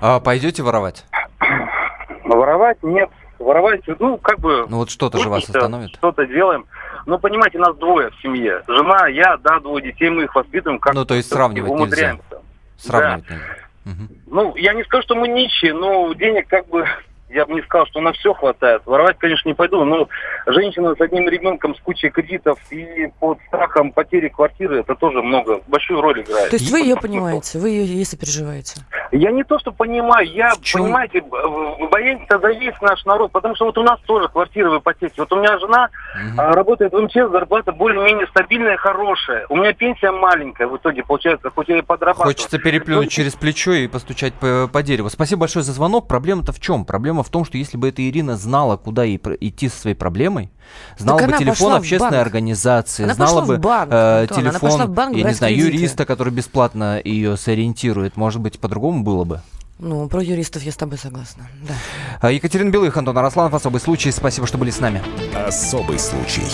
А 0.00 0.20
пойдете 0.20 0.62
воровать? 0.62 1.04
Воровать 2.24 2.82
нет. 2.82 3.10
Воровать, 3.40 3.80
ну, 3.98 4.18
как 4.18 4.38
бы... 4.38 4.66
Ну 4.68 4.76
вот 4.76 4.90
что-то 4.90 5.18
же 5.18 5.28
вас 5.28 5.42
остановит. 5.48 5.96
Что-то 5.96 6.24
делаем. 6.26 6.66
Ну, 7.06 7.18
понимаете, 7.18 7.58
нас 7.58 7.76
двое 7.76 8.10
в 8.10 8.22
семье. 8.22 8.62
Жена, 8.68 9.08
я, 9.08 9.36
да, 9.38 9.58
двое 9.58 9.82
детей, 9.82 10.08
мы 10.08 10.24
их 10.24 10.34
воспитываем. 10.36 10.78
Как 10.78 10.94
Ну, 10.94 11.04
то 11.04 11.14
есть 11.14 11.28
сравнивать 11.28 11.72
нельзя. 11.72 12.18
Сравнивать 12.78 13.28
нельзя. 13.28 13.61
Ну, 14.26 14.56
я 14.56 14.74
не 14.74 14.84
скажу, 14.84 15.02
что 15.02 15.14
мы 15.14 15.28
нищие, 15.28 15.74
но 15.74 16.12
денег 16.14 16.48
как 16.48 16.68
бы, 16.68 16.86
я 17.32 17.46
бы 17.46 17.54
не 17.54 17.62
сказал, 17.62 17.86
что 17.86 18.00
на 18.00 18.12
все 18.12 18.34
хватает. 18.34 18.82
Воровать, 18.86 19.18
конечно, 19.18 19.48
не 19.48 19.54
пойду, 19.54 19.84
но 19.84 20.08
женщина 20.46 20.94
с 20.94 21.00
одним 21.00 21.28
ребенком, 21.28 21.74
с 21.74 21.80
кучей 21.80 22.10
кредитов 22.10 22.58
и 22.70 23.08
под 23.20 23.38
страхом 23.48 23.92
потери 23.92 24.28
квартиры, 24.28 24.80
это 24.80 24.94
тоже 24.94 25.22
много, 25.22 25.60
большую 25.66 26.00
роль 26.00 26.20
играет. 26.22 26.50
То 26.50 26.56
есть 26.56 26.70
вы 26.70 26.80
ее 26.80 26.96
понимаете, 26.96 27.58
вы 27.58 27.70
ее 27.70 27.86
если 27.86 28.16
переживаете. 28.16 28.80
Я 29.12 29.30
не 29.30 29.44
то, 29.44 29.58
что 29.58 29.72
понимаю, 29.72 30.26
я, 30.26 30.52
чем- 30.62 30.82
понимаете, 30.82 31.20
б- 31.20 31.28
в- 31.36 31.88
боится 31.90 32.38
за 32.38 32.48
весь 32.52 32.80
наш 32.80 33.04
народ, 33.04 33.30
потому 33.32 33.54
что 33.54 33.66
вот 33.66 33.76
у 33.78 33.82
нас 33.82 34.00
тоже 34.06 34.28
квартиры 34.28 34.70
в 34.70 34.78
ипотеке. 34.78 35.14
Вот 35.18 35.32
у 35.32 35.36
меня 35.36 35.58
жена 35.58 35.88
а, 36.38 36.52
работает 36.52 36.92
в 36.92 37.00
МЧС, 37.00 37.30
зарплата 37.30 37.72
более-менее 37.72 38.26
стабильная, 38.28 38.76
хорошая. 38.76 39.46
У 39.48 39.56
меня 39.56 39.72
пенсия 39.72 40.10
маленькая 40.10 40.66
в 40.66 40.76
итоге, 40.76 41.02
получается, 41.04 41.50
хоть 41.50 41.68
я 41.68 41.78
и 41.78 41.82
подрабатываю. 41.82 42.28
Хочется 42.34 42.58
переплюнуть 42.58 43.10
через 43.10 43.34
плечо 43.34 43.72
и 43.72 43.86
постучать 43.86 44.32
по, 44.34 44.68
по 44.72 44.82
дереву. 44.82 45.10
Спасибо 45.10 45.40
большое 45.40 45.62
за 45.62 45.72
звонок. 45.72 46.08
Проблема-то 46.08 46.52
в 46.52 46.60
чем? 46.60 46.84
Проблема 46.84 47.21
в 47.22 47.28
том, 47.28 47.44
что 47.44 47.58
если 47.58 47.76
бы 47.76 47.88
эта 47.88 48.06
Ирина 48.08 48.36
знала, 48.36 48.76
куда 48.76 49.04
ей 49.04 49.20
идти 49.40 49.68
со 49.68 49.78
своей 49.80 49.96
проблемой, 49.96 50.50
знала 50.98 51.18
Так 51.20 51.30
бы 51.30 51.38
телефон 51.38 51.74
общественной 51.74 52.10
банк. 52.12 52.26
организации, 52.26 53.04
Она 53.04 53.14
знала 53.14 53.42
бы 53.42 53.58
банк, 53.58 53.92
э, 53.92 54.20
Антон, 54.22 54.38
она 54.38 54.50
телефон, 54.58 54.92
банк 54.92 55.16
я 55.16 55.24
не 55.24 55.34
знаю, 55.34 55.54
кредиты. 55.54 55.76
юриста, 55.76 56.04
который 56.06 56.32
бесплатно 56.32 57.00
ее 57.02 57.36
сориентирует. 57.36 58.16
Может 58.16 58.40
быть, 58.40 58.58
по-другому 58.58 59.02
было 59.02 59.24
бы. 59.24 59.40
Ну, 59.78 60.08
про 60.08 60.22
юристов 60.22 60.62
я 60.62 60.70
с 60.70 60.76
тобой 60.76 60.96
согласна. 60.98 61.48
Да. 61.66 61.74
А, 62.20 62.30
Екатерина 62.30 62.70
Белых, 62.70 62.96
Антон 62.96 63.18
Арасланов, 63.18 63.52
особый 63.54 63.80
случай. 63.80 64.12
Спасибо, 64.12 64.46
что 64.46 64.56
были 64.58 64.70
с 64.70 64.78
нами. 64.78 65.02
Особый 65.34 65.98
случай. 65.98 66.44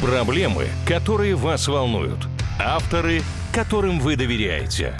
Проблемы, 0.00 0.66
которые 0.86 1.34
вас 1.34 1.66
волнуют. 1.66 2.28
Авторы, 2.60 3.22
которым 3.52 4.00
вы 4.00 4.16
доверяете. 4.16 4.94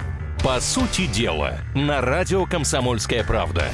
По 0.44 0.60
сути 0.60 1.06
дела, 1.06 1.54
на 1.74 2.02
радио 2.02 2.44
«Комсомольская 2.44 3.24
правда». 3.24 3.64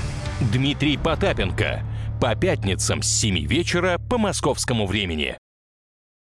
Дмитрий 0.53 0.97
Потапенко. 0.97 1.83
По 2.21 2.37
пятницам 2.37 3.03
с 3.03 3.09
7 3.09 3.45
вечера 3.45 3.99
по 3.99 4.19
московскому 4.19 4.87
времени. 4.87 5.37